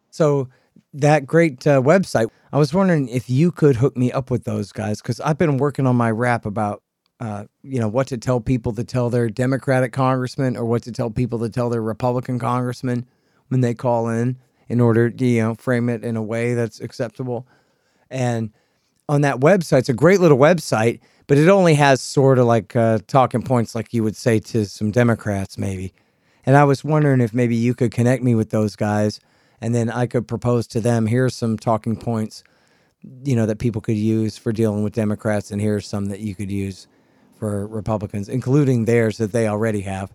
So 0.10 0.50
that 0.94 1.26
great 1.26 1.66
uh, 1.66 1.82
website. 1.82 2.28
I 2.52 2.58
was 2.58 2.74
wondering 2.74 3.08
if 3.08 3.30
you 3.30 3.52
could 3.52 3.78
hook 3.78 3.96
me 3.96 4.12
up 4.12 4.30
with 4.30 4.44
those 4.44 4.72
guys 4.72 5.02
because 5.02 5.20
I've 5.22 5.38
been 5.38 5.58
working 5.58 5.88
on 5.88 5.96
my 5.96 6.12
rap 6.12 6.46
about, 6.46 6.84
uh, 7.20 7.46
you 7.64 7.80
know, 7.80 7.88
what 7.88 8.08
to 8.08 8.18
tell 8.18 8.42
people 8.42 8.74
to 8.74 8.84
tell 8.84 9.10
their 9.10 9.30
Democratic 9.30 9.94
congressman 9.94 10.58
or 10.58 10.66
what 10.66 10.84
to 10.84 10.92
tell 10.92 11.10
people 11.10 11.40
to 11.40 11.50
tell 11.50 11.70
their 11.70 11.82
Republican 11.82 12.40
congressman 12.40 13.06
when 13.48 13.62
they 13.62 13.74
call 13.74 14.10
in 14.10 14.38
in 14.68 14.80
order 14.82 15.10
to, 15.10 15.26
you 15.26 15.42
know, 15.42 15.56
frame 15.56 15.90
it 15.90 16.04
in 16.04 16.16
a 16.16 16.24
way 16.24 16.54
that's 16.54 16.80
acceptable. 16.80 17.48
And 18.10 18.52
on 19.08 19.22
that 19.22 19.40
website, 19.40 19.80
it's 19.80 19.90
a 19.90 19.94
great 19.94 20.20
little 20.20 20.38
website, 20.38 21.00
but 21.28 21.38
it 21.38 21.50
only 21.50 21.74
has 21.76 22.02
sort 22.02 22.40
of 22.40 22.46
like 22.46 22.76
uh, 22.76 23.00
talking 23.08 23.42
points 23.42 23.76
like 23.76 23.94
you 23.94 24.04
would 24.04 24.16
say 24.16 24.40
to 24.40 24.66
some 24.66 24.92
Democrats, 24.92 25.58
maybe. 25.58 25.94
And 26.46 26.58
I 26.58 26.64
was 26.64 26.84
wondering 26.84 27.22
if 27.22 27.34
maybe 27.34 27.56
you 27.56 27.74
could 27.74 27.92
connect 27.92 28.24
me 28.24 28.36
with 28.36 28.50
those 28.50 28.76
guys 28.76 29.20
and 29.62 29.76
then 29.76 29.90
I 29.90 30.08
could 30.08 30.28
propose 30.28 30.68
to 30.68 30.82
them 30.82 31.08
here's 31.08 31.36
some 31.36 31.58
talking 31.58 31.96
points 31.96 32.44
you 33.24 33.36
know 33.36 33.46
that 33.46 33.60
people 33.60 33.82
could 33.82 33.98
use 33.98 34.38
for 34.38 34.52
dealing 34.52 34.84
with 34.84 34.94
Democrats 34.94 35.52
and 35.52 35.62
here's 35.62 35.88
some 35.88 36.06
that 36.08 36.20
you 36.20 36.36
could 36.36 36.52
use 36.52 36.88
for 37.38 37.68
Republicans 37.68 38.30
including 38.30 38.86
theirs 38.86 39.18
that 39.18 39.32
they 39.32 39.48
already 39.48 39.82
have 39.82 40.12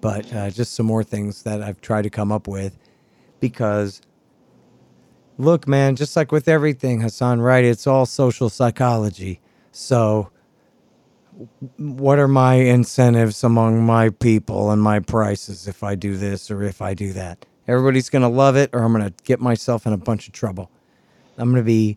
but 0.00 0.30
uh, 0.34 0.50
just 0.50 0.74
some 0.74 0.86
more 0.86 1.04
things 1.04 1.42
that 1.44 1.62
I've 1.62 1.80
tried 1.80 2.02
to 2.02 2.10
come 2.10 2.30
up 2.32 2.46
with 2.46 2.78
because 3.40 4.02
look 5.38 5.66
man 5.66 5.96
just 5.96 6.16
like 6.16 6.32
with 6.32 6.48
everything 6.48 7.00
Hassan 7.00 7.40
right 7.40 7.64
it's 7.64 7.86
all 7.86 8.06
social 8.06 8.48
psychology. 8.48 9.40
So 9.72 10.30
what 11.78 12.18
are 12.18 12.28
my 12.28 12.54
incentives 12.54 13.42
among 13.42 13.84
my 13.84 14.10
people 14.10 14.70
and 14.70 14.80
my 14.80 15.00
prices 15.00 15.66
if 15.66 15.82
I 15.82 15.96
do 15.96 16.16
this 16.16 16.50
or 16.50 16.62
if 16.62 16.80
I 16.80 16.94
do 16.94 17.12
that 17.14 17.44
Everybody's 17.66 18.10
going 18.10 18.22
to 18.22 18.28
love 18.28 18.56
it, 18.56 18.70
or 18.72 18.80
I'm 18.80 18.92
going 18.92 19.04
to 19.04 19.14
get 19.24 19.40
myself 19.40 19.86
in 19.86 19.92
a 19.92 19.96
bunch 19.96 20.26
of 20.26 20.32
trouble. 20.32 20.70
I'm 21.38 21.50
going 21.50 21.62
to 21.62 21.66
be 21.66 21.96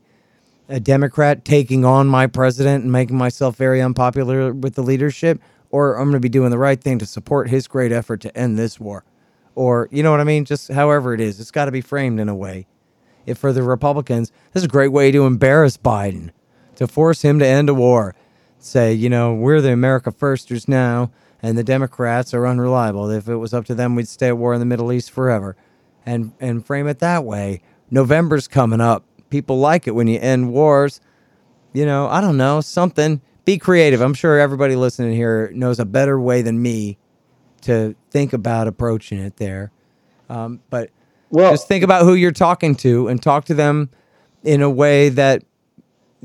a 0.70 0.80
Democrat 0.80 1.46
taking 1.46 1.86
on 1.86 2.08
my 2.08 2.28
president 2.28 2.84
and 2.84 2.92
making 2.92 3.18
myself 3.18 3.56
very 3.56 3.82
unpopular 3.82 4.54
with 4.54 4.76
the 4.76 4.84
leadership, 4.84 5.42
or 5.70 5.96
I'm 5.96 6.06
going 6.06 6.14
to 6.14 6.20
be 6.20 6.30
doing 6.30 6.52
the 6.52 6.58
right 6.58 6.80
thing 6.80 7.00
to 7.00 7.06
support 7.06 7.50
his 7.50 7.68
great 7.68 7.92
effort 7.92 8.22
to 8.22 8.38
end 8.38 8.58
this 8.58 8.80
war. 8.80 9.04
Or, 9.56 9.90
you 9.92 10.04
know 10.04 10.12
what 10.12 10.20
I 10.20 10.26
mean? 10.26 10.46
Just 10.46 10.72
however 10.72 11.14
it 11.14 11.20
is, 11.20 11.40
it's 11.40 11.52
got 11.52 11.66
to 11.66 11.72
be 11.72 11.82
framed 11.82 12.20
in 12.20 12.30
a 12.30 12.36
way. 12.36 12.68
If 13.26 13.38
for 13.38 13.52
the 13.52 13.64
Republicans, 13.64 14.32
this 14.54 14.62
is 14.62 14.66
a 14.66 14.70
great 14.70 14.92
way 14.92 15.12
to 15.12 15.26
embarrass 15.26 15.78
Biden, 15.78 16.30
to 16.76 16.88
force 16.88 17.24
him 17.24 17.40
to 17.40 17.46
end 17.46 17.70
a 17.70 17.74
war. 17.74 18.16
Say, 18.60 18.94
you 18.94 19.10
know, 19.10 19.34
we're 19.34 19.62
the 19.62 19.72
America 19.72 20.12
Firsters 20.12 20.68
now 20.68 21.12
and 21.42 21.58
the 21.58 21.64
Democrats 21.64 22.34
are 22.34 22.48
unreliable. 22.48 23.10
If 23.10 23.28
it 23.28 23.36
was 23.36 23.54
up 23.54 23.66
to 23.66 23.76
them, 23.76 23.96
we'd 23.96 24.08
stay 24.08 24.28
at 24.28 24.38
war 24.38 24.54
in 24.54 24.60
the 24.60 24.66
Middle 24.66 24.92
East 24.92 25.12
forever, 25.12 25.56
and 26.06 26.34
and 26.40 26.66
frame 26.66 26.88
it 26.88 27.00
that 27.00 27.24
way. 27.24 27.62
November's 27.92 28.48
coming 28.48 28.82
up. 28.82 29.06
People 29.30 29.60
like 29.60 29.88
it 29.88 29.92
when 29.92 30.08
you 30.08 30.20
end 30.20 30.52
wars. 30.52 31.00
You 31.74 31.86
know, 31.86 32.08
I 32.08 32.22
don't 32.22 32.38
know 32.38 32.62
something. 32.62 33.22
Be 33.46 33.58
creative. 33.58 34.02
I'm 34.02 34.14
sure 34.14 34.40
everybody 34.40 34.76
listening 34.76 35.16
here 35.16 35.52
knows 35.54 35.80
a 35.80 35.86
better 35.86 36.20
way 36.20 36.42
than 36.42 36.62
me 36.62 36.98
to 37.62 37.96
think 38.10 38.34
about 38.34 38.68
approaching 38.68 39.20
it 39.20 39.38
there. 39.38 39.72
Um, 40.30 40.62
but 40.70 40.90
well, 41.30 41.52
just 41.52 41.68
think 41.68 41.84
about 41.84 42.04
who 42.04 42.14
you're 42.14 42.32
talking 42.32 42.76
to 42.78 43.08
and 43.08 43.22
talk 43.22 43.46
to 43.46 43.54
them 43.54 43.90
in 44.44 44.62
a 44.62 44.70
way 44.70 45.10
that 45.10 45.44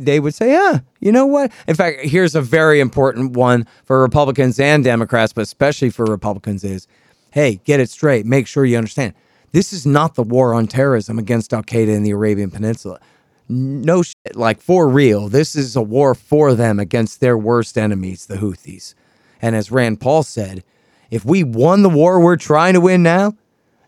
they 0.05 0.21
would 0.21 0.35
say, 0.35 0.53
yeah, 0.53 0.81
you 1.01 1.13
know 1.13 1.27
what? 1.27 1.53
In 1.67 1.75
fact, 1.75 2.01
here's 2.03 2.35
a 2.35 2.43
very 2.43 2.81
important 2.81 3.33
one 3.33 3.67
for 3.85 4.01
Republicans 4.01 4.59
and 4.61 4.85
Democrats, 4.85 5.33
but 5.33 5.43
especially 5.43 5.91
for 5.91 6.05
Republicans 6.05 6.65
is, 6.65 6.87
hey, 7.31 7.61
get 7.65 7.81
it 7.81 7.91
straight. 7.91 8.27
Make 8.27 8.47
sure 8.47 8.65
you 8.65 8.77
understand. 8.77 9.15
This 9.53 9.73
is 9.73 9.87
not 9.87 10.15
the 10.15 10.23
war 10.23 10.55
on 10.55 10.67
terrorism 10.67 11.19
against 11.19 11.53
Al 11.53 11.63
Qaeda 11.63 11.95
in 11.95 12.03
the 12.03 12.11
Arabian 12.11 12.51
Peninsula. 12.51 13.01
No 13.49 14.03
shit, 14.03 14.35
like 14.35 14.61
for 14.61 14.89
real. 14.89 15.29
This 15.29 15.55
is 15.55 15.77
a 15.77 15.83
war 15.83 16.15
for 16.15 16.55
them 16.55 16.79
against 16.79 17.21
their 17.21 17.37
worst 17.37 17.77
enemies, 17.77 18.27
the 18.27 18.37
Houthis. 18.37 18.95
And 19.43 19.55
as 19.55 19.71
Rand 19.71 20.01
Paul 20.01 20.23
said, 20.23 20.65
if 21.11 21.25
we 21.25 21.45
won 21.45 21.83
the 21.83 21.91
war 21.91 22.21
we're 22.21 22.37
trying 22.37 22.75
to 22.75 22.81
win 22.81 23.03
now, 23.03 23.35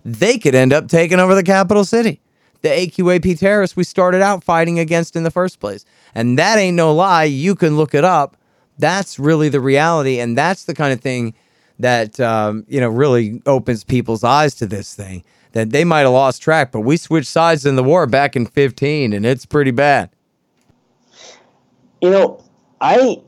they 0.04 0.36
could 0.36 0.54
end 0.54 0.74
up 0.74 0.88
taking 0.88 1.18
over 1.18 1.34
the 1.34 1.42
capital 1.42 1.84
city 1.84 2.20
the 2.64 2.70
AQAP 2.70 3.38
terrorists 3.38 3.76
we 3.76 3.84
started 3.84 4.22
out 4.22 4.42
fighting 4.42 4.78
against 4.78 5.16
in 5.16 5.22
the 5.22 5.30
first 5.30 5.60
place. 5.60 5.84
And 6.14 6.38
that 6.38 6.56
ain't 6.56 6.76
no 6.76 6.94
lie. 6.94 7.24
You 7.24 7.54
can 7.54 7.76
look 7.76 7.94
it 7.94 8.04
up. 8.04 8.38
That's 8.78 9.18
really 9.18 9.50
the 9.50 9.60
reality. 9.60 10.18
And 10.18 10.36
that's 10.36 10.64
the 10.64 10.74
kind 10.74 10.90
of 10.90 11.00
thing 11.00 11.34
that, 11.78 12.18
um, 12.20 12.64
you 12.66 12.80
know, 12.80 12.88
really 12.88 13.42
opens 13.44 13.84
people's 13.84 14.24
eyes 14.24 14.54
to 14.56 14.66
this 14.66 14.94
thing. 14.94 15.22
That 15.52 15.70
they 15.70 15.84
might 15.84 16.00
have 16.00 16.10
lost 16.10 16.42
track, 16.42 16.72
but 16.72 16.80
we 16.80 16.96
switched 16.96 17.28
sides 17.28 17.64
in 17.64 17.76
the 17.76 17.84
war 17.84 18.06
back 18.06 18.34
in 18.34 18.44
15, 18.44 19.12
and 19.12 19.24
it's 19.24 19.46
pretty 19.46 19.70
bad. 19.70 20.10
You 22.00 22.10
know, 22.10 22.42
I 22.80 23.22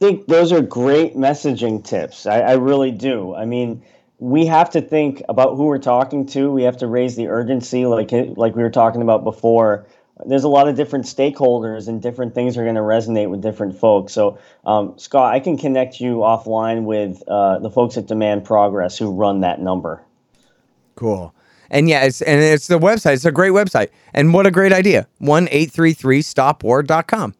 think 0.00 0.28
those 0.28 0.50
are 0.50 0.62
great 0.62 1.14
messaging 1.14 1.84
tips. 1.84 2.24
I, 2.24 2.40
I 2.40 2.52
really 2.52 2.90
do. 2.90 3.34
I 3.34 3.44
mean, 3.44 3.82
we 4.18 4.46
have 4.46 4.70
to 4.70 4.80
think 4.80 5.22
about 5.28 5.56
who 5.56 5.64
we're 5.64 5.78
talking 5.78 6.26
to. 6.26 6.50
We 6.50 6.64
have 6.64 6.76
to 6.78 6.86
raise 6.86 7.16
the 7.16 7.28
urgency, 7.28 7.86
like 7.86 8.10
like 8.12 8.56
we 8.56 8.62
were 8.62 8.70
talking 8.70 9.02
about 9.02 9.24
before. 9.24 9.86
There's 10.26 10.42
a 10.42 10.48
lot 10.48 10.68
of 10.68 10.74
different 10.74 11.04
stakeholders, 11.04 11.86
and 11.86 12.02
different 12.02 12.34
things 12.34 12.56
are 12.56 12.64
going 12.64 12.74
to 12.74 12.80
resonate 12.80 13.30
with 13.30 13.40
different 13.40 13.78
folks. 13.78 14.12
So, 14.12 14.36
um, 14.66 14.98
Scott, 14.98 15.32
I 15.32 15.38
can 15.38 15.56
connect 15.56 16.00
you 16.00 16.16
offline 16.16 16.82
with 16.82 17.22
uh, 17.28 17.60
the 17.60 17.70
folks 17.70 17.96
at 17.96 18.06
Demand 18.06 18.44
Progress 18.44 18.98
who 18.98 19.12
run 19.12 19.40
that 19.42 19.60
number. 19.60 20.02
Cool. 20.96 21.32
And 21.70 21.88
yeah, 21.88 22.04
it's 22.04 22.20
and 22.22 22.40
it's 22.40 22.66
the 22.66 22.78
website. 22.78 23.14
It's 23.14 23.24
a 23.24 23.30
great 23.30 23.52
website. 23.52 23.90
And 24.12 24.34
what 24.34 24.46
a 24.46 24.50
great 24.50 24.72
idea. 24.72 25.06
One 25.18 25.48
eight 25.52 25.70
three 25.70 25.92
three 25.92 26.22
stopwar.com. 26.22 27.34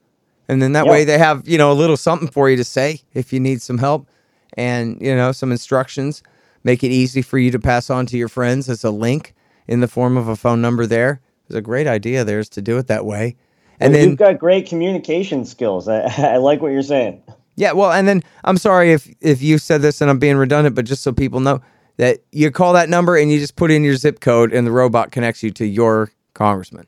And 0.50 0.62
then 0.62 0.72
that 0.72 0.86
yep. 0.86 0.92
way 0.92 1.04
they 1.04 1.18
have, 1.18 1.48
you 1.48 1.58
know, 1.58 1.72
a 1.72 1.74
little 1.74 1.96
something 1.96 2.28
for 2.28 2.48
you 2.48 2.56
to 2.56 2.64
say 2.64 3.02
if 3.12 3.32
you 3.32 3.40
need 3.40 3.60
some 3.60 3.78
help 3.78 4.08
and, 4.54 5.00
you 5.00 5.14
know, 5.14 5.32
some 5.32 5.50
instructions 5.50 6.22
make 6.64 6.84
it 6.84 6.90
easy 6.90 7.22
for 7.22 7.38
you 7.38 7.50
to 7.50 7.58
pass 7.58 7.90
on 7.90 8.06
to 8.06 8.16
your 8.16 8.28
friends 8.28 8.68
as 8.68 8.84
a 8.84 8.90
link 8.90 9.34
in 9.66 9.80
the 9.80 9.88
form 9.88 10.16
of 10.16 10.28
a 10.28 10.36
phone 10.36 10.60
number 10.60 10.86
there. 10.86 11.20
It's 11.46 11.54
a 11.54 11.62
great 11.62 11.86
idea 11.86 12.24
there 12.24 12.40
is 12.40 12.48
to 12.50 12.62
do 12.62 12.78
it 12.78 12.86
that 12.88 13.04
way. 13.04 13.36
And 13.80 13.92
well, 13.92 14.00
then 14.00 14.08
you've 14.10 14.18
got 14.18 14.38
great 14.38 14.66
communication 14.66 15.44
skills. 15.44 15.88
I, 15.88 16.00
I 16.18 16.36
like 16.36 16.60
what 16.60 16.72
you're 16.72 16.82
saying. 16.82 17.22
Yeah, 17.56 17.72
well, 17.72 17.90
and 17.90 18.06
then 18.06 18.22
I'm 18.44 18.56
sorry 18.56 18.92
if 18.92 19.12
if 19.20 19.42
you 19.42 19.58
said 19.58 19.82
this 19.82 20.00
and 20.00 20.10
I'm 20.10 20.18
being 20.18 20.36
redundant, 20.36 20.76
but 20.76 20.84
just 20.84 21.02
so 21.02 21.12
people 21.12 21.40
know 21.40 21.60
that 21.96 22.20
you 22.30 22.50
call 22.50 22.72
that 22.74 22.88
number 22.88 23.16
and 23.16 23.32
you 23.32 23.38
just 23.38 23.56
put 23.56 23.70
in 23.70 23.82
your 23.82 23.96
zip 23.96 24.20
code 24.20 24.52
and 24.52 24.66
the 24.66 24.70
robot 24.70 25.10
connects 25.10 25.42
you 25.42 25.50
to 25.52 25.66
your 25.66 26.12
congressman. 26.34 26.86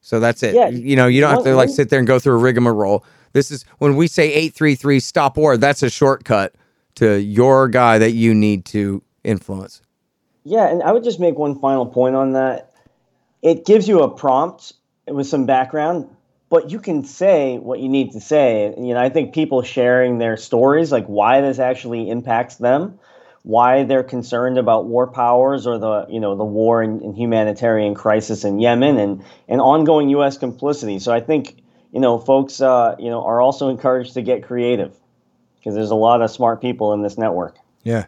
So 0.00 0.20
that's 0.20 0.42
it. 0.42 0.54
Yeah, 0.54 0.68
you 0.68 0.94
know, 0.96 1.06
you 1.06 1.20
don't 1.20 1.34
have 1.34 1.44
to 1.44 1.54
like 1.54 1.68
sit 1.68 1.90
there 1.90 1.98
and 1.98 2.06
go 2.06 2.18
through 2.18 2.34
a 2.34 2.38
rigmarole. 2.38 3.04
This 3.32 3.50
is 3.50 3.64
when 3.78 3.96
we 3.96 4.06
say 4.06 4.32
833 4.32 5.00
stop 5.00 5.36
war, 5.36 5.56
that's 5.56 5.82
a 5.82 5.90
shortcut 5.90 6.54
to 6.96 7.20
your 7.20 7.68
guy 7.68 7.98
that 7.98 8.12
you 8.12 8.34
need 8.34 8.64
to 8.66 9.02
influence. 9.24 9.82
Yeah, 10.44 10.68
and 10.68 10.82
I 10.82 10.92
would 10.92 11.04
just 11.04 11.20
make 11.20 11.38
one 11.38 11.58
final 11.58 11.86
point 11.86 12.16
on 12.16 12.32
that. 12.32 12.72
It 13.42 13.64
gives 13.64 13.88
you 13.88 14.02
a 14.02 14.10
prompt 14.10 14.72
with 15.06 15.26
some 15.26 15.46
background, 15.46 16.08
but 16.48 16.70
you 16.70 16.80
can 16.80 17.04
say 17.04 17.58
what 17.58 17.80
you 17.80 17.88
need 17.88 18.12
to 18.12 18.20
say. 18.20 18.74
You 18.76 18.94
know, 18.94 19.00
I 19.00 19.08
think 19.08 19.34
people 19.34 19.62
sharing 19.62 20.18
their 20.18 20.36
stories, 20.36 20.92
like 20.92 21.06
why 21.06 21.40
this 21.40 21.58
actually 21.58 22.08
impacts 22.08 22.56
them, 22.56 22.98
why 23.42 23.84
they're 23.84 24.04
concerned 24.04 24.58
about 24.58 24.86
war 24.86 25.06
powers 25.06 25.66
or 25.66 25.78
the 25.78 26.06
you 26.08 26.20
know 26.20 26.36
the 26.36 26.44
war 26.44 26.82
and, 26.82 27.02
and 27.02 27.16
humanitarian 27.16 27.94
crisis 27.94 28.44
in 28.44 28.60
Yemen 28.60 28.98
and 28.98 29.24
and 29.48 29.60
ongoing 29.60 30.08
U.S. 30.10 30.38
complicity. 30.38 30.98
So 30.98 31.12
I 31.12 31.20
think 31.20 31.62
you 31.92 32.00
know 32.00 32.18
folks 32.18 32.60
uh, 32.60 32.96
you 32.98 33.10
know 33.10 33.24
are 33.24 33.40
also 33.40 33.68
encouraged 33.68 34.14
to 34.14 34.22
get 34.22 34.44
creative 34.44 34.96
because 35.58 35.74
there's 35.74 35.90
a 35.90 35.96
lot 35.96 36.22
of 36.22 36.30
smart 36.30 36.60
people 36.60 36.92
in 36.92 37.02
this 37.02 37.16
network. 37.16 37.56
Yeah. 37.82 38.06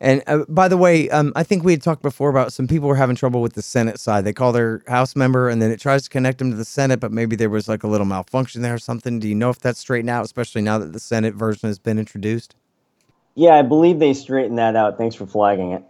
And 0.00 0.22
uh, 0.26 0.44
by 0.48 0.68
the 0.68 0.76
way, 0.76 1.08
um, 1.10 1.32
I 1.36 1.42
think 1.42 1.64
we 1.64 1.72
had 1.72 1.82
talked 1.82 2.02
before 2.02 2.28
about 2.28 2.52
some 2.52 2.66
people 2.66 2.88
were 2.88 2.96
having 2.96 3.16
trouble 3.16 3.40
with 3.40 3.54
the 3.54 3.62
Senate 3.62 3.98
side. 3.98 4.24
They 4.24 4.32
call 4.32 4.52
their 4.52 4.82
House 4.88 5.16
member 5.16 5.48
and 5.48 5.62
then 5.62 5.70
it 5.70 5.80
tries 5.80 6.02
to 6.04 6.10
connect 6.10 6.38
them 6.38 6.50
to 6.50 6.56
the 6.56 6.64
Senate, 6.64 7.00
but 7.00 7.12
maybe 7.12 7.36
there 7.36 7.50
was 7.50 7.68
like 7.68 7.84
a 7.84 7.88
little 7.88 8.06
malfunction 8.06 8.62
there 8.62 8.74
or 8.74 8.78
something. 8.78 9.20
Do 9.20 9.28
you 9.28 9.34
know 9.34 9.50
if 9.50 9.60
that's 9.60 9.78
straightened 9.78 10.10
out, 10.10 10.24
especially 10.24 10.62
now 10.62 10.78
that 10.78 10.92
the 10.92 11.00
Senate 11.00 11.34
version 11.34 11.68
has 11.68 11.78
been 11.78 11.98
introduced? 11.98 12.56
Yeah, 13.34 13.56
I 13.56 13.62
believe 13.62 13.98
they 13.98 14.14
straightened 14.14 14.58
that 14.58 14.76
out. 14.76 14.98
Thanks 14.98 15.16
for 15.16 15.26
flagging 15.26 15.72
it. 15.72 15.82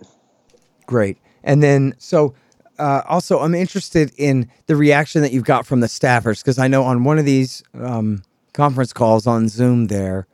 Great. 0.86 1.18
And 1.42 1.62
then, 1.62 1.94
so 1.98 2.34
uh, 2.78 3.02
also, 3.06 3.40
I'm 3.40 3.54
interested 3.54 4.12
in 4.16 4.50
the 4.66 4.76
reaction 4.76 5.22
that 5.22 5.32
you've 5.32 5.44
got 5.44 5.66
from 5.66 5.80
the 5.80 5.86
staffers 5.86 6.40
because 6.42 6.58
I 6.58 6.68
know 6.68 6.84
on 6.84 7.04
one 7.04 7.18
of 7.18 7.24
these 7.24 7.62
um, 7.74 8.22
conference 8.52 8.92
calls 8.92 9.26
on 9.26 9.48
Zoom, 9.48 9.86
there, 9.86 10.26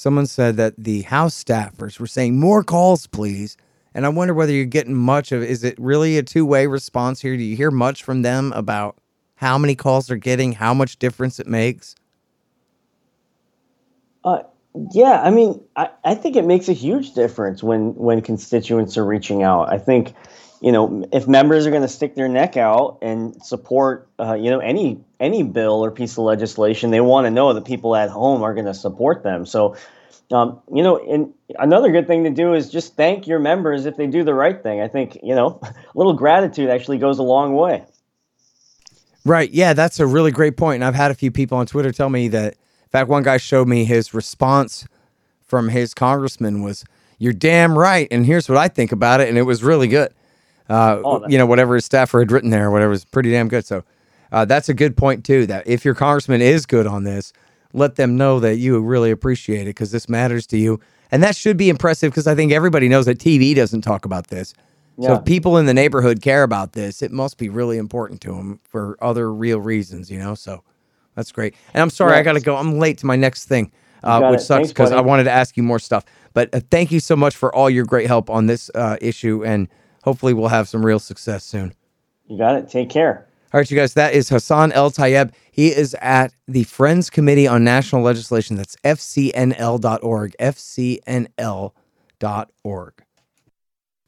someone 0.00 0.26
said 0.26 0.56
that 0.56 0.72
the 0.78 1.02
House 1.02 1.44
staffers 1.44 2.00
were 2.00 2.06
saying 2.06 2.40
more 2.40 2.64
calls, 2.64 3.06
please. 3.06 3.58
And 3.92 4.06
I 4.06 4.08
wonder 4.08 4.32
whether 4.32 4.50
you're 4.50 4.64
getting 4.64 4.94
much 4.94 5.30
of. 5.30 5.42
Is 5.42 5.62
it 5.62 5.78
really 5.78 6.16
a 6.16 6.22
two 6.22 6.46
way 6.46 6.66
response 6.66 7.20
here? 7.20 7.36
Do 7.36 7.42
you 7.42 7.54
hear 7.54 7.70
much 7.70 8.02
from 8.02 8.22
them 8.22 8.50
about 8.54 8.96
how 9.34 9.58
many 9.58 9.74
calls 9.74 10.06
they're 10.06 10.16
getting, 10.16 10.52
how 10.52 10.72
much 10.72 10.98
difference 10.98 11.38
it 11.38 11.46
makes? 11.46 11.96
Uh, 14.24 14.42
yeah, 14.94 15.20
I 15.22 15.28
mean, 15.28 15.60
I, 15.76 15.90
I 16.02 16.14
think 16.14 16.34
it 16.34 16.46
makes 16.46 16.70
a 16.70 16.72
huge 16.72 17.12
difference 17.12 17.62
when 17.62 17.94
when 17.94 18.22
constituents 18.22 18.96
are 18.96 19.04
reaching 19.04 19.42
out. 19.42 19.70
I 19.70 19.76
think, 19.76 20.14
you 20.60 20.72
know, 20.72 21.08
if 21.12 21.26
members 21.26 21.66
are 21.66 21.70
going 21.70 21.82
to 21.82 21.88
stick 21.88 22.14
their 22.14 22.28
neck 22.28 22.56
out 22.56 22.98
and 23.00 23.42
support, 23.42 24.08
uh, 24.18 24.34
you 24.34 24.50
know, 24.50 24.58
any 24.58 25.00
any 25.18 25.42
bill 25.42 25.84
or 25.84 25.90
piece 25.90 26.12
of 26.12 26.24
legislation, 26.24 26.90
they 26.90 27.00
want 27.00 27.26
to 27.26 27.30
know 27.30 27.52
that 27.54 27.64
people 27.64 27.96
at 27.96 28.10
home 28.10 28.42
are 28.42 28.52
going 28.52 28.66
to 28.66 28.74
support 28.74 29.22
them. 29.22 29.46
So, 29.46 29.76
um, 30.30 30.60
you 30.72 30.82
know, 30.82 30.98
and 30.98 31.32
another 31.58 31.90
good 31.90 32.06
thing 32.06 32.24
to 32.24 32.30
do 32.30 32.54
is 32.54 32.70
just 32.70 32.94
thank 32.96 33.26
your 33.26 33.38
members 33.38 33.86
if 33.86 33.96
they 33.96 34.06
do 34.06 34.22
the 34.22 34.34
right 34.34 34.62
thing. 34.62 34.80
I 34.80 34.88
think, 34.88 35.18
you 35.22 35.34
know, 35.34 35.58
a 35.62 35.74
little 35.94 36.12
gratitude 36.12 36.68
actually 36.68 36.98
goes 36.98 37.18
a 37.18 37.22
long 37.22 37.54
way. 37.54 37.84
Right. 39.24 39.50
Yeah, 39.50 39.74
that's 39.74 40.00
a 40.00 40.06
really 40.06 40.30
great 40.30 40.56
point. 40.56 40.76
And 40.76 40.84
I've 40.84 40.94
had 40.94 41.10
a 41.10 41.14
few 41.14 41.30
people 41.30 41.58
on 41.58 41.66
Twitter 41.66 41.92
tell 41.92 42.08
me 42.08 42.28
that 42.28 42.54
in 42.54 42.90
fact, 42.90 43.08
one 43.08 43.22
guy 43.22 43.36
showed 43.36 43.68
me 43.68 43.84
his 43.84 44.12
response 44.12 44.84
from 45.46 45.68
his 45.68 45.94
congressman 45.94 46.62
was, 46.62 46.84
"You're 47.18 47.32
damn 47.32 47.78
right," 47.78 48.08
and 48.10 48.26
here's 48.26 48.48
what 48.48 48.58
I 48.58 48.66
think 48.66 48.90
about 48.90 49.20
it, 49.20 49.28
and 49.28 49.38
it 49.38 49.42
was 49.42 49.62
really 49.62 49.86
good. 49.86 50.12
Uh, 50.70 51.20
you 51.28 51.36
know, 51.36 51.46
whatever 51.46 51.74
his 51.74 51.84
staffer 51.84 52.20
had 52.20 52.30
written 52.30 52.50
there, 52.50 52.70
whatever 52.70 52.90
was 52.90 53.04
pretty 53.04 53.32
damn 53.32 53.48
good. 53.48 53.66
So 53.66 53.82
uh, 54.30 54.44
that's 54.44 54.68
a 54.68 54.74
good 54.74 54.96
point 54.96 55.24
too. 55.24 55.46
That 55.46 55.66
if 55.66 55.84
your 55.84 55.94
congressman 55.94 56.40
is 56.40 56.64
good 56.64 56.86
on 56.86 57.02
this, 57.02 57.32
let 57.72 57.96
them 57.96 58.16
know 58.16 58.38
that 58.40 58.56
you 58.56 58.80
really 58.80 59.10
appreciate 59.10 59.62
it 59.62 59.70
because 59.70 59.90
this 59.90 60.08
matters 60.08 60.46
to 60.48 60.56
you, 60.56 60.80
and 61.10 61.22
that 61.24 61.34
should 61.34 61.56
be 61.56 61.68
impressive 61.68 62.12
because 62.12 62.28
I 62.28 62.36
think 62.36 62.52
everybody 62.52 62.88
knows 62.88 63.06
that 63.06 63.18
TV 63.18 63.54
doesn't 63.54 63.82
talk 63.82 64.04
about 64.04 64.28
this. 64.28 64.54
Yeah. 64.96 65.08
So 65.08 65.14
if 65.14 65.24
people 65.24 65.56
in 65.56 65.66
the 65.66 65.74
neighborhood 65.74 66.22
care 66.22 66.44
about 66.44 66.74
this, 66.74 67.02
it 67.02 67.10
must 67.10 67.36
be 67.36 67.48
really 67.48 67.78
important 67.78 68.20
to 68.22 68.34
them 68.34 68.60
for 68.62 68.96
other 69.00 69.32
real 69.32 69.58
reasons, 69.60 70.10
you 70.10 70.18
know. 70.18 70.34
So 70.34 70.62
that's 71.14 71.32
great. 71.32 71.54
And 71.74 71.82
I'm 71.82 71.90
sorry, 71.90 72.16
I 72.16 72.22
got 72.22 72.34
to 72.34 72.40
go. 72.40 72.56
I'm 72.56 72.78
late 72.78 72.98
to 72.98 73.06
my 73.06 73.16
next 73.16 73.46
thing, 73.46 73.72
uh, 74.04 74.28
which 74.30 74.40
it. 74.40 74.44
sucks 74.44 74.68
because 74.68 74.92
I 74.92 75.00
wanted 75.00 75.24
to 75.24 75.32
ask 75.32 75.56
you 75.56 75.62
more 75.62 75.78
stuff. 75.78 76.04
But 76.32 76.54
uh, 76.54 76.60
thank 76.70 76.92
you 76.92 77.00
so 77.00 77.16
much 77.16 77.34
for 77.34 77.52
all 77.54 77.68
your 77.68 77.84
great 77.84 78.06
help 78.06 78.30
on 78.30 78.46
this 78.46 78.70
uh, 78.74 78.98
issue, 79.00 79.44
and 79.44 79.68
hopefully 80.02 80.32
we'll 80.32 80.48
have 80.48 80.68
some 80.68 80.84
real 80.84 80.98
success 80.98 81.44
soon. 81.44 81.74
You 82.26 82.38
got 82.38 82.56
it. 82.56 82.68
Take 82.68 82.90
care. 82.90 83.26
All 83.52 83.58
right, 83.58 83.70
you 83.70 83.76
guys. 83.76 83.94
That 83.94 84.14
is 84.14 84.28
Hassan 84.28 84.72
El 84.72 84.90
Tayyab. 84.90 85.32
He 85.50 85.68
is 85.68 85.94
at 86.00 86.32
the 86.46 86.64
Friends 86.64 87.10
Committee 87.10 87.48
on 87.48 87.64
National 87.64 88.02
Legislation. 88.02 88.56
That's 88.56 88.76
fcnl.org. 88.84 90.36
fcnl.org. 90.38 91.74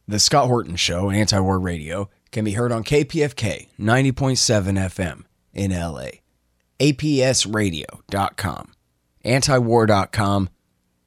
The 0.08 0.18
Scott 0.18 0.46
Horton 0.46 0.76
Show, 0.76 1.10
Anti 1.10 1.40
War 1.40 1.58
Radio, 1.58 2.08
can 2.30 2.44
be 2.44 2.52
heard 2.52 2.70
on 2.72 2.84
KPFK 2.84 3.68
90.7 3.78 4.78
FM 4.78 5.24
in 5.52 5.72
LA 5.72 6.22
apsradio.com, 6.82 8.72
antiwar.com, 9.24 10.48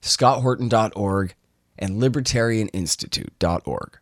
scotthorton.org, 0.01 1.35
and 1.77 2.01
libertarianinstitute.org. 2.01 3.99